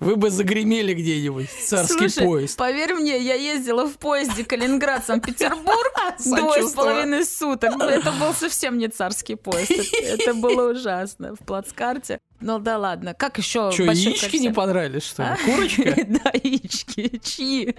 [0.00, 1.48] Вы бы загремели где-нибудь.
[1.50, 2.56] Царский Слушай, поезд.
[2.56, 5.92] поверь мне, я ездила в поезде Калининград-Санкт-Петербург
[6.24, 7.74] двое с половиной суток.
[7.80, 9.70] Это был совсем не царский поезд.
[9.70, 12.20] Это, это было ужасно в плацкарте.
[12.40, 13.14] Ну да ладно.
[13.14, 15.28] Как еще Что, яички не понравились, что ли?
[15.30, 15.36] А?
[15.44, 15.82] Курочка?
[16.08, 17.20] Да, яички.
[17.22, 17.76] Чьи?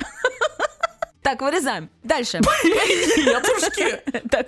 [1.30, 1.92] Так, вырезаем.
[2.04, 2.40] Дальше.
[3.18, 3.40] Я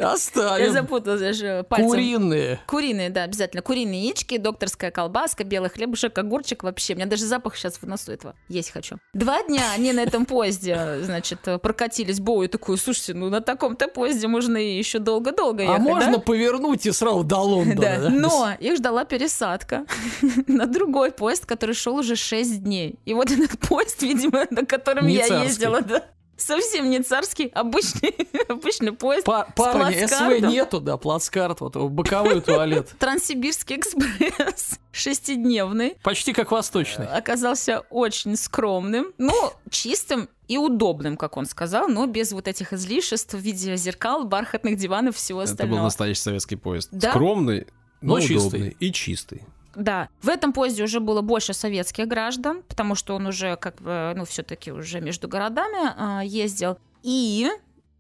[0.13, 0.73] Оставим.
[0.73, 1.89] запуталась даже пальцем.
[1.91, 2.59] Куриные.
[2.65, 3.61] Куриные, да, обязательно.
[3.61, 6.93] Куриные яички, докторская колбаска, белый хлебушек, огурчик вообще.
[6.93, 8.34] У меня даже запах сейчас в носу этого.
[8.49, 8.97] Есть хочу.
[9.13, 12.19] Два дня они на этом поезде, значит, прокатились.
[12.19, 16.19] Боуи такую, слушайте, ну на таком-то поезде можно и еще долго-долго А ехать, можно да?
[16.19, 18.09] повернуть и сразу до Лондона, да?
[18.09, 19.86] но их ждала пересадка
[20.47, 22.95] на другой поезд, который шел уже 6 дней.
[23.05, 26.05] И вот этот поезд, видимо, на котором я ездила, да,
[26.42, 28.16] совсем не царский, обычный,
[28.50, 29.26] обычный поезд.
[29.26, 32.89] Па- Парни, СВ нету, да, плацкарт, вот боковой туалет.
[33.00, 37.06] Транссибирский экспресс шестидневный Почти как восточный.
[37.08, 43.34] оказался очень скромным, но чистым и удобным, как он сказал, но без вот этих излишеств
[43.34, 45.84] в виде зеркал, бархатных диванов и всего Это был остального.
[45.84, 46.89] настоящий советский поезд.
[46.92, 47.12] Да?
[47.12, 47.68] Скромный,
[48.02, 48.38] но, Но чистый.
[48.38, 49.44] удобный и чистый.
[49.76, 54.13] Да, в этом поезде уже было больше советских граждан, потому что он уже как бы,
[54.15, 56.78] ну, все-таки уже между городами а, ездил.
[57.03, 57.49] И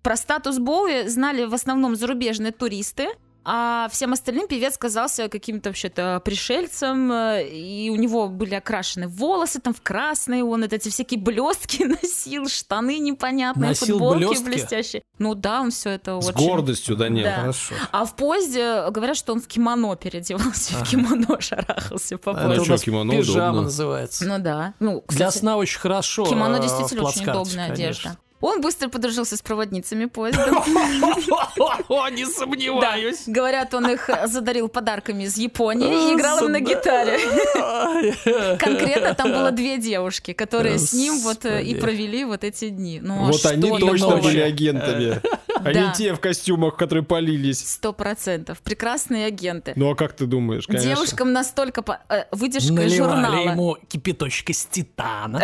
[0.01, 3.09] про статус Боуи знали в основном зарубежные туристы,
[3.43, 9.59] А всем остальным певец казался каким-то вообще-то пришельцем, э, и у него были окрашены волосы
[9.59, 14.45] там в красный, он эти всякие блестки носил, штаны непонятные, Носил футболки блестки?
[14.45, 15.01] блестящие.
[15.17, 16.37] Ну да, он все это С очень...
[16.47, 17.25] гордостью, да нет.
[17.25, 17.35] Да.
[17.41, 17.73] Хорошо.
[17.91, 22.47] А в поезде говорят, что он в кимоно переодевался, в кимоно шарахался по Это Ну,
[22.47, 22.61] поезду.
[22.61, 23.61] у чё, нас кимоно пижама удобно.
[23.63, 24.25] называется.
[24.25, 24.73] Ну да.
[24.79, 26.25] Ну, Для кстати, сна очень хорошо.
[26.25, 27.73] кимоно э, действительно очень удобная конечно.
[27.73, 28.17] одежда.
[28.41, 30.45] Он быстро подружился с проводницами поезда.
[32.11, 33.23] Не сомневаюсь.
[33.27, 37.19] Говорят, он их задарил подарками из Японии и играл им на гитаре.
[38.57, 42.99] Конкретно там было две девушки, которые с ним вот э, и провели вот эти дни.
[43.01, 45.21] Ну, а Вот они точно были агентами.
[45.63, 45.87] А Да.
[45.89, 47.59] не те в костюмах, которые полились.
[47.59, 48.59] Сто процентов.
[48.61, 49.73] Прекрасные агенты.
[49.75, 50.89] Ну а как ты думаешь, конечно?
[50.95, 51.83] Девушкам настолько...
[51.83, 53.35] по- э, Выдержка Наливали журнала.
[53.51, 55.43] ему кипяточек из титана.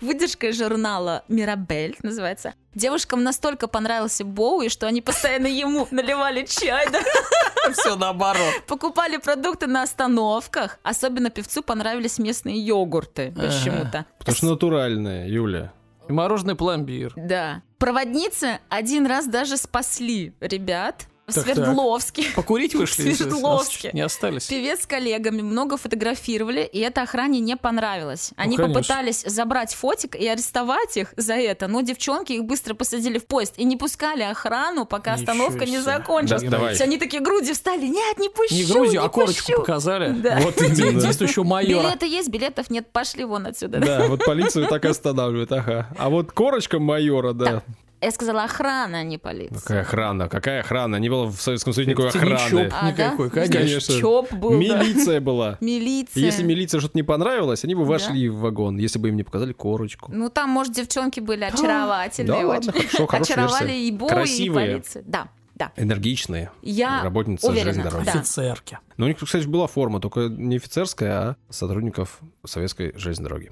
[0.00, 2.54] Выдержка из журнала «Мирабель» называется.
[2.74, 7.00] Девушкам настолько понравился Боуи, что они постоянно ему наливали чай, да,
[7.72, 8.52] Все наоборот.
[8.66, 10.78] покупали продукты на остановках.
[10.82, 14.04] Особенно певцу понравились местные йогурты почему-то.
[14.18, 15.72] Потому что натуральные, Юля.
[16.08, 17.12] И мороженый пломбир.
[17.16, 17.62] Да.
[17.78, 21.54] Проводницы один раз даже спасли ребят в Так-так.
[21.56, 22.24] Свердловске.
[22.36, 23.10] Покурить вышли?
[23.10, 23.90] В Свердловске.
[23.92, 24.46] Не остались?
[24.46, 28.30] Певец с коллегами много фотографировали, и это охране не понравилось.
[28.36, 28.74] Они конечно.
[28.80, 33.54] попытались забрать фотик и арестовать их за это, но девчонки их быстро посадили в поезд
[33.56, 35.82] и не пускали охрану, пока Ничего остановка не себе.
[35.82, 36.42] закончилась.
[36.42, 36.76] Да, давай.
[36.76, 39.60] Они такие груди встали, нет, не пущу, Не грудью, не а корочку пущу».
[39.60, 40.12] показали.
[40.12, 40.38] Да.
[40.40, 41.00] Вот именно.
[41.00, 41.88] Действующего майора.
[41.88, 43.80] Билеты есть, билетов нет, пошли вон отсюда.
[43.80, 45.88] Да, вот полицию так и останавливают, ага.
[45.98, 47.62] А вот корочка майора, да.
[48.06, 49.58] Я сказала охрана, а не полиция.
[49.60, 50.94] Какая охрана, какая охрана?
[50.94, 52.38] Не было в Советском Союзе никакой охраны.
[52.68, 52.90] ЧОП А, да?
[52.92, 53.54] никакой, конечно.
[53.58, 53.94] Конечно.
[53.98, 54.56] ЧОП был, да.
[54.56, 55.58] Милиция была.
[55.60, 56.22] Милиция.
[56.22, 57.88] Если милиция что-то не понравилось, они бы Да.
[57.88, 60.12] вошли в вагон, если бы им не показали корочку.
[60.14, 62.42] Ну, там, может, девчонки были очаровательные.
[62.42, 63.88] Да ладно, хорошо, Очаровали версия.
[63.88, 64.70] и Боу, и Красивые.
[64.70, 65.02] полиция.
[65.04, 65.72] Да, да.
[65.76, 66.52] Энергичные.
[66.62, 68.06] Я Работницы уверена, железной дороги.
[68.06, 68.12] да.
[68.20, 68.78] Офицерки.
[68.98, 73.50] Но у них, кстати, была форма, только не офицерская, а сотрудников советской железной дороги.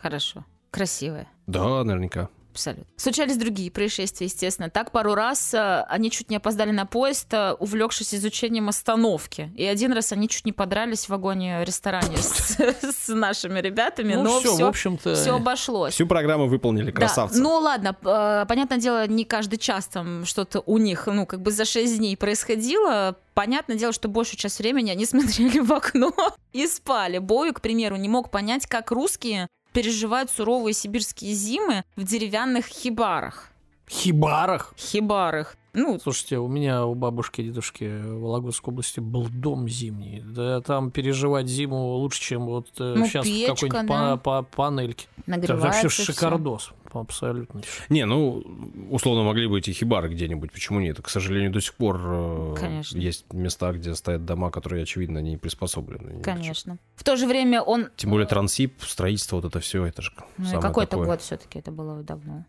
[0.00, 0.46] Хорошо.
[0.70, 1.28] Красивая.
[1.46, 2.30] Да, наверняка.
[2.54, 2.86] Абсолютно.
[2.96, 4.70] Случались другие происшествия, естественно.
[4.70, 9.50] Так пару раз э, они чуть не опоздали на поезд, э, увлекшись изучением остановки.
[9.56, 14.38] И один раз они чуть не подрались в вагоне-ресторане с, с нашими ребятами, Ну но
[14.38, 15.14] все, в все, общем-то...
[15.16, 15.94] все обошлось.
[15.94, 16.96] Всю программу выполнили, Да.
[16.96, 17.42] красавцы.
[17.42, 21.50] Ну ладно, э, понятное дело, не каждый час там что-то у них, ну, как бы
[21.50, 23.16] за 6 дней происходило.
[23.34, 26.14] Понятное дело, что большую часть времени они смотрели в окно
[26.52, 27.18] и спали.
[27.18, 33.50] Бою, к примеру, не мог понять, как русские переживают суровые сибирские зимы в деревянных хибарах.
[33.90, 34.72] Хибарах.
[34.78, 35.56] Хибарах.
[35.74, 40.22] Ну, Слушайте, у меня у бабушки и дедушки в Вологодской области был дом зимний.
[40.24, 44.16] Да там переживать зиму лучше, чем вот э, Ну, сейчас печка, в какой-нибудь да.
[44.16, 45.08] па- па- панельке.
[45.26, 46.12] Нагревается вообще всё.
[46.12, 46.70] шикардос.
[47.00, 47.62] Абсолютно.
[47.88, 48.42] Не, ну,
[48.90, 50.52] условно могли быть и хибары где-нибудь.
[50.52, 51.00] Почему нет?
[51.02, 52.98] К сожалению, до сих пор э, Конечно.
[52.98, 56.22] есть места, где стоят дома, которые, очевидно, не приспособлены.
[56.22, 56.78] Конечно.
[56.94, 57.88] В то же время он...
[57.96, 62.02] Тем более трансип, строительство, вот это все, это же Ну, какой-то год все-таки, это было
[62.02, 62.44] давно.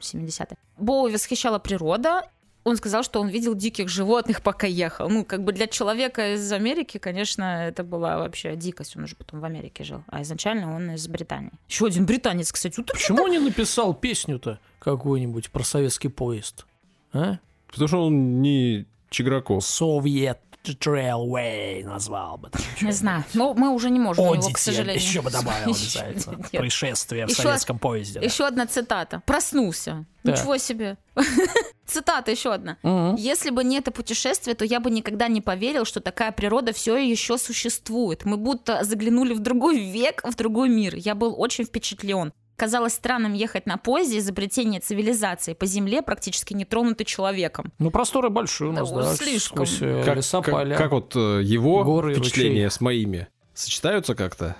[0.00, 0.56] 70-е.
[0.78, 2.22] Боуи восхищала природа.
[2.70, 5.08] Он сказал, что он видел диких животных, пока ехал.
[5.08, 8.96] Ну, как бы для человека из Америки, конечно, это была вообще дикость.
[8.96, 10.04] Он уже потом в Америке жил.
[10.06, 11.50] А изначально он из Британии.
[11.68, 12.76] Еще один британец, кстати.
[12.76, 16.64] Вот Почему не написал песню-то какую-нибудь про советский поезд?
[17.12, 17.38] А?
[17.66, 19.64] Потому что он не Чиграков.
[19.64, 22.50] Soviet Railway назвал бы.
[22.50, 23.24] там Не знаю.
[23.34, 24.94] Но мы уже не можем его, к сожалению.
[25.02, 26.38] еще бы добавил обязательно.
[26.52, 28.20] Происшествие в Еще- советском поезде.
[28.20, 28.26] да.
[28.26, 29.22] Еще одна цитата.
[29.26, 30.04] Проснулся.
[30.22, 30.32] Да.
[30.32, 30.98] Ничего себе.
[31.86, 32.76] Цитата еще одна.
[33.16, 36.96] Если бы не это путешествие, то я бы никогда не поверил, что такая природа все
[36.96, 38.24] еще существует.
[38.24, 40.94] Мы будто заглянули в другой век, в другой мир.
[40.94, 42.32] Я был очень впечатлен.
[42.60, 47.72] Казалось странным ехать на поезде изобретения цивилизации по земле, практически не тронутой человеком.
[47.78, 49.14] Ну, просторы большие у нас, Да, да.
[49.14, 49.64] слишком.
[49.64, 50.76] Сквозь э, Как, леса, как- поля.
[50.76, 52.70] как вот э, его горы впечатления ручей.
[52.76, 54.56] с моими сочетаются как-то?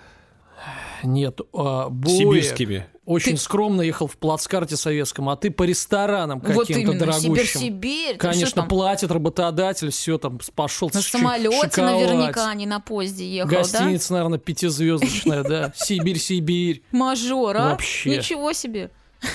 [1.03, 2.87] Нет, а, Боя Сибирскими.
[3.05, 7.35] очень Ты- скромно ехал в плацкарте советском, а ты по ресторанам вот каким-то именно, дорогущим.
[7.37, 8.09] Сибирь-Сибирь.
[8.13, 10.91] ты что Конечно, платит работодатель, все там пошел.
[10.93, 13.59] На самолете наверняка, а не на поезде ехал, да?
[13.59, 15.73] Гостиница, наверное, пятизвездочная, да.
[15.77, 16.83] Сибирь, Сибирь.
[16.93, 17.71] Мажор, а?
[17.71, 18.17] Вообще.
[18.19, 18.91] Ничего себе.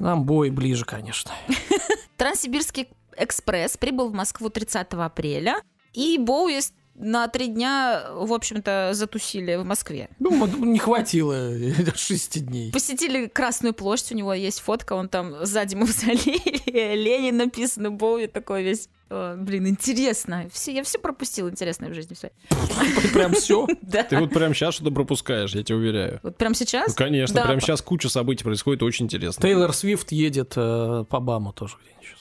[0.00, 1.30] Нам бой ближе, конечно.
[2.16, 5.60] Транссибирский экспресс прибыл в Москву 30 апреля,
[5.92, 6.60] и Боуи
[6.94, 10.08] на три дня, в общем-то, затусили в Москве.
[10.18, 11.48] Думаю, не хватило
[11.96, 12.72] шести дней.
[12.72, 16.62] Посетили Красную площадь, у него есть фотка, он там сзади мавзолей,
[16.96, 18.88] Ленин написано, Боуи такой весь.
[19.10, 20.48] О, блин, интересно.
[20.52, 22.14] Все, я все пропустил интересное в жизни.
[22.14, 22.30] Все.
[23.12, 23.66] Прям все.
[23.82, 24.02] Да.
[24.02, 26.20] Ты вот прямо сейчас что-то пропускаешь, я тебе уверяю.
[26.22, 26.88] Вот прям сейчас?
[26.88, 29.42] Ну, конечно, Да, прямо по- сейчас куча событий происходит, очень интересно.
[29.42, 32.13] Тейлор Свифт едет э, по Баму тоже где-нибудь.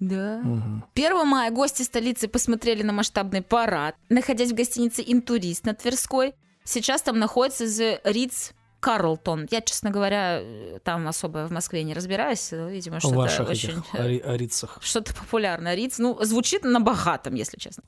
[0.00, 0.40] Да.
[0.42, 0.84] Мгм.
[0.94, 6.34] 1 мая гости столицы посмотрели на масштабный парад, находясь в гостинице «Интурист» на Тверской.
[6.64, 9.46] Сейчас там находится The Ritz Карлтон.
[9.50, 12.50] Я, честно говоря, э, там особо в Москве не разбираюсь.
[12.50, 13.70] Видимо, что-то ваших очень...
[13.70, 14.78] этих арицах.
[14.80, 15.74] Что-то популярное.
[15.74, 17.84] Риц, ну, звучит на богатом, если честно.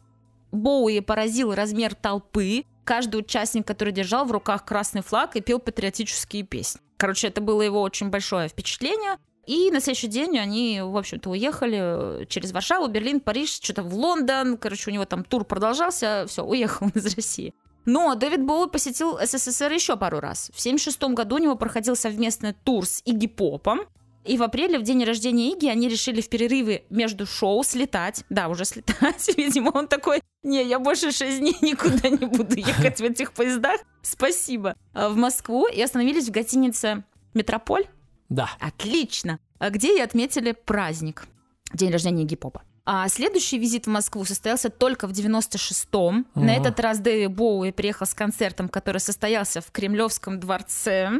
[0.53, 2.65] Боуи поразил размер толпы.
[2.85, 6.81] Каждый участник, который держал в руках красный флаг и пел патриотические песни.
[6.99, 9.17] Короче, это было его очень большое впечатление.
[9.47, 13.95] И на следующий день они, в общем-то, уехали э, через Варшаву, Берлин, Париж, что-то в
[13.95, 14.57] Лондон.
[14.57, 16.27] Короче, у него там тур продолжался.
[16.29, 17.55] Все, уехал из России.
[17.85, 20.51] Но Дэвид Боуи посетил СССР еще пару раз.
[20.55, 23.81] В 1976 году у него проходил совместный тур с Игги Попом.
[24.25, 28.25] И в апреле, в день рождения Иги, они решили в перерывы между шоу слетать.
[28.31, 29.29] Да, уже слетать.
[29.37, 33.81] Видимо, он такой, не, я больше шесть дней никуда не буду ехать в этих поездах.
[34.03, 34.77] Спасибо.
[34.95, 37.03] А, В Москву и остановились в гостинице
[37.35, 37.87] «Метрополь».
[38.33, 38.51] Да.
[38.61, 39.39] Отлично.
[39.59, 41.27] А Где и отметили праздник.
[41.75, 42.63] День рождения Игги Попа.
[42.85, 46.27] А следующий визит в Москву состоялся только в 96-м.
[46.35, 46.61] На Ага.
[46.61, 51.11] этот раз Дэви Боуи приехал с концертом, который состоялся в Кремлевском дворце.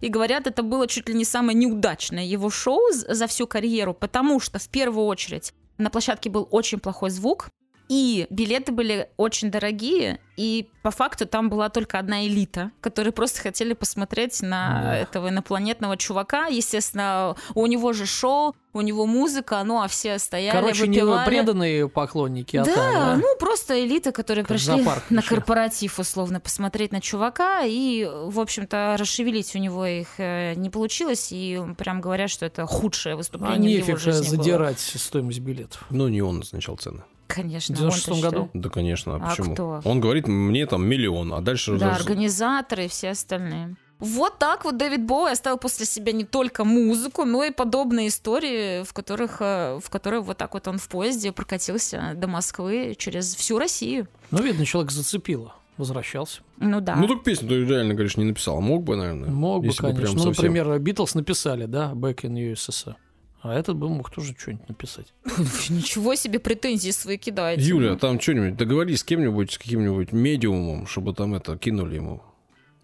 [0.00, 4.40] И говорят, это было чуть ли не самое неудачное его шоу за всю карьеру, потому
[4.40, 7.50] что в первую очередь на площадке был очень плохой звук,
[7.90, 13.40] и билеты были очень дорогие, и по факту там была только одна элита, которые просто
[13.40, 14.96] хотели посмотреть на Да.
[14.96, 16.46] этого инопланетного чувака.
[16.46, 21.26] Естественно, у него же шоу, у него музыка, ну а все стояли, Короче, не выпивали.
[21.26, 23.16] преданные поклонники, а да, да?
[23.16, 28.38] ну просто элита, которые Как пришли зоопарк на корпоратив условно посмотреть на чувака, и, в
[28.38, 33.16] общем-то, расшевелить у него их э, не получилось, и прям говорят, что это худшее А
[33.16, 34.44] выступление в его жизни было.
[34.44, 35.84] задирать стоимость билетов.
[35.90, 37.02] Ну, не он назначал цены.
[37.34, 38.48] Конечно, В 96-м он-то году?
[38.48, 38.58] что?
[38.58, 39.54] Да, конечно, а А почему?
[39.54, 39.80] кто?
[39.84, 41.72] Он говорит, мне там миллион, а дальше...
[41.78, 43.76] Да, даже- организаторы и все остальные.
[44.00, 48.82] Вот так вот Дэвид Боуи оставил после себя не только музыку, но и подобные истории,
[48.82, 53.34] в которых, э, в которые вот так вот он в поезде прокатился до Москвы через
[53.34, 54.08] всю Россию.
[54.30, 55.54] Ну, видно, человек зацепило.
[55.76, 56.40] Возвращался.
[56.58, 56.96] Ну да.
[56.96, 58.60] Ну, так песню ты реально, говоришь, не написал.
[58.60, 59.30] Мог бы, наверное.
[59.30, 60.00] Мог бы, конечно.
[60.02, 60.44] прям ну, совсем.
[60.52, 62.94] например, Битлз написали, да, Back in USSR.
[63.42, 65.14] А этот бы мог тоже что-нибудь написать.
[65.70, 67.62] Ничего себе претензии свои кидаете.
[67.62, 72.22] Юля, там что-нибудь, договорись с кем-нибудь, с каким-нибудь медиумом, чтобы там это, кинули ему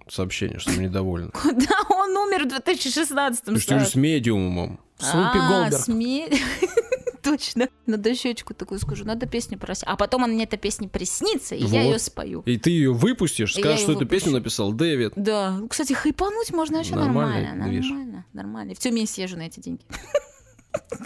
[0.08, 1.30] сообщение, что мы недовольны.
[1.44, 3.54] Да, он умер в 2016-м.
[3.54, 4.80] Ты что с медиумом?
[4.98, 6.40] С Вупи А, Голдберг.
[7.22, 7.68] Точно.
[7.86, 9.04] Надо щечку такую скажу.
[9.04, 9.84] Надо песню просить.
[9.86, 12.42] А потом она мне эта песня приснится, и я ее спою.
[12.46, 15.12] И ты ее выпустишь, И скажешь, что эту песню написал Дэвид.
[15.16, 15.58] Да.
[15.68, 17.54] Кстати, хайпануть можно вообще нормально.
[17.54, 18.74] Нормально, нормально.
[18.74, 19.82] В Тюмень съезжу на эти деньги.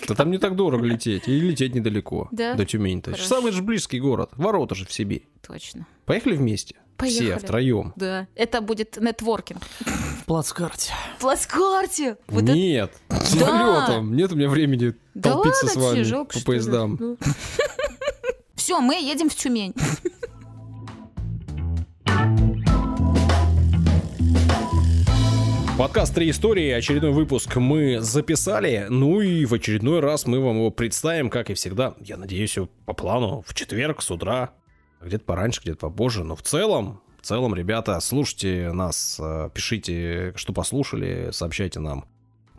[0.09, 2.29] Да там не так дорого лететь, и лететь недалеко.
[2.33, 2.55] Да?
[2.55, 3.15] До Тюмени-то.
[3.17, 4.31] Самый же близкий город.
[4.37, 5.27] Ворота же в Сибирь.
[5.47, 5.87] Точно.
[6.05, 6.77] Поехали вместе?
[7.03, 7.45] Все Поехали.
[7.45, 7.93] втроем.
[7.97, 8.27] Да.
[8.35, 9.63] Это будет нетворкинг.
[10.21, 10.93] В плацкарте.
[11.17, 12.17] В плацкарте.
[12.27, 12.93] Вот это- Нет,
[13.25, 14.15] самолетом.
[14.15, 17.17] Нет у меня времени Да толпиться ладно с вами тебе, жалко, по поездам.
[18.55, 19.75] Все, мы едем в Тюмень.
[25.81, 30.71] Подкаст «Три истории», очередной выпуск мы записали, ну и в очередной раз мы вам его
[30.71, 34.51] представим, как и всегда, я надеюсь, по плану, в четверг с утра,
[35.01, 40.53] где-то пораньше, где-то попозже, но в целом, в целом, ребята, слушайте нас, э, пишите, что
[40.53, 42.05] послушали, сообщайте нам,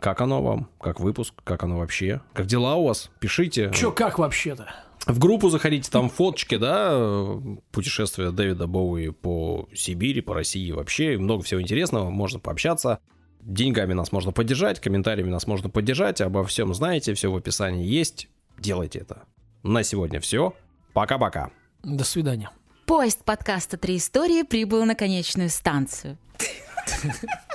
[0.00, 3.70] как оно вам, как выпуск, как оно вообще, как дела у вас, пишите.
[3.72, 4.68] Чё, как вообще-то?
[5.06, 7.40] В группу заходите, там фоточки, да,
[7.70, 12.98] путешествия Дэвида Боуи по Сибири, по России вообще, много всего интересного, можно пообщаться.
[13.42, 18.28] Деньгами нас можно поддержать, комментариями нас можно поддержать, обо всем знаете, все в описании есть,
[18.58, 19.24] делайте это.
[19.64, 20.54] На сегодня все,
[20.92, 21.50] пока-пока.
[21.82, 22.50] До свидания.
[22.86, 26.18] Поезд подкаста «Три истории» прибыл на конечную станцию.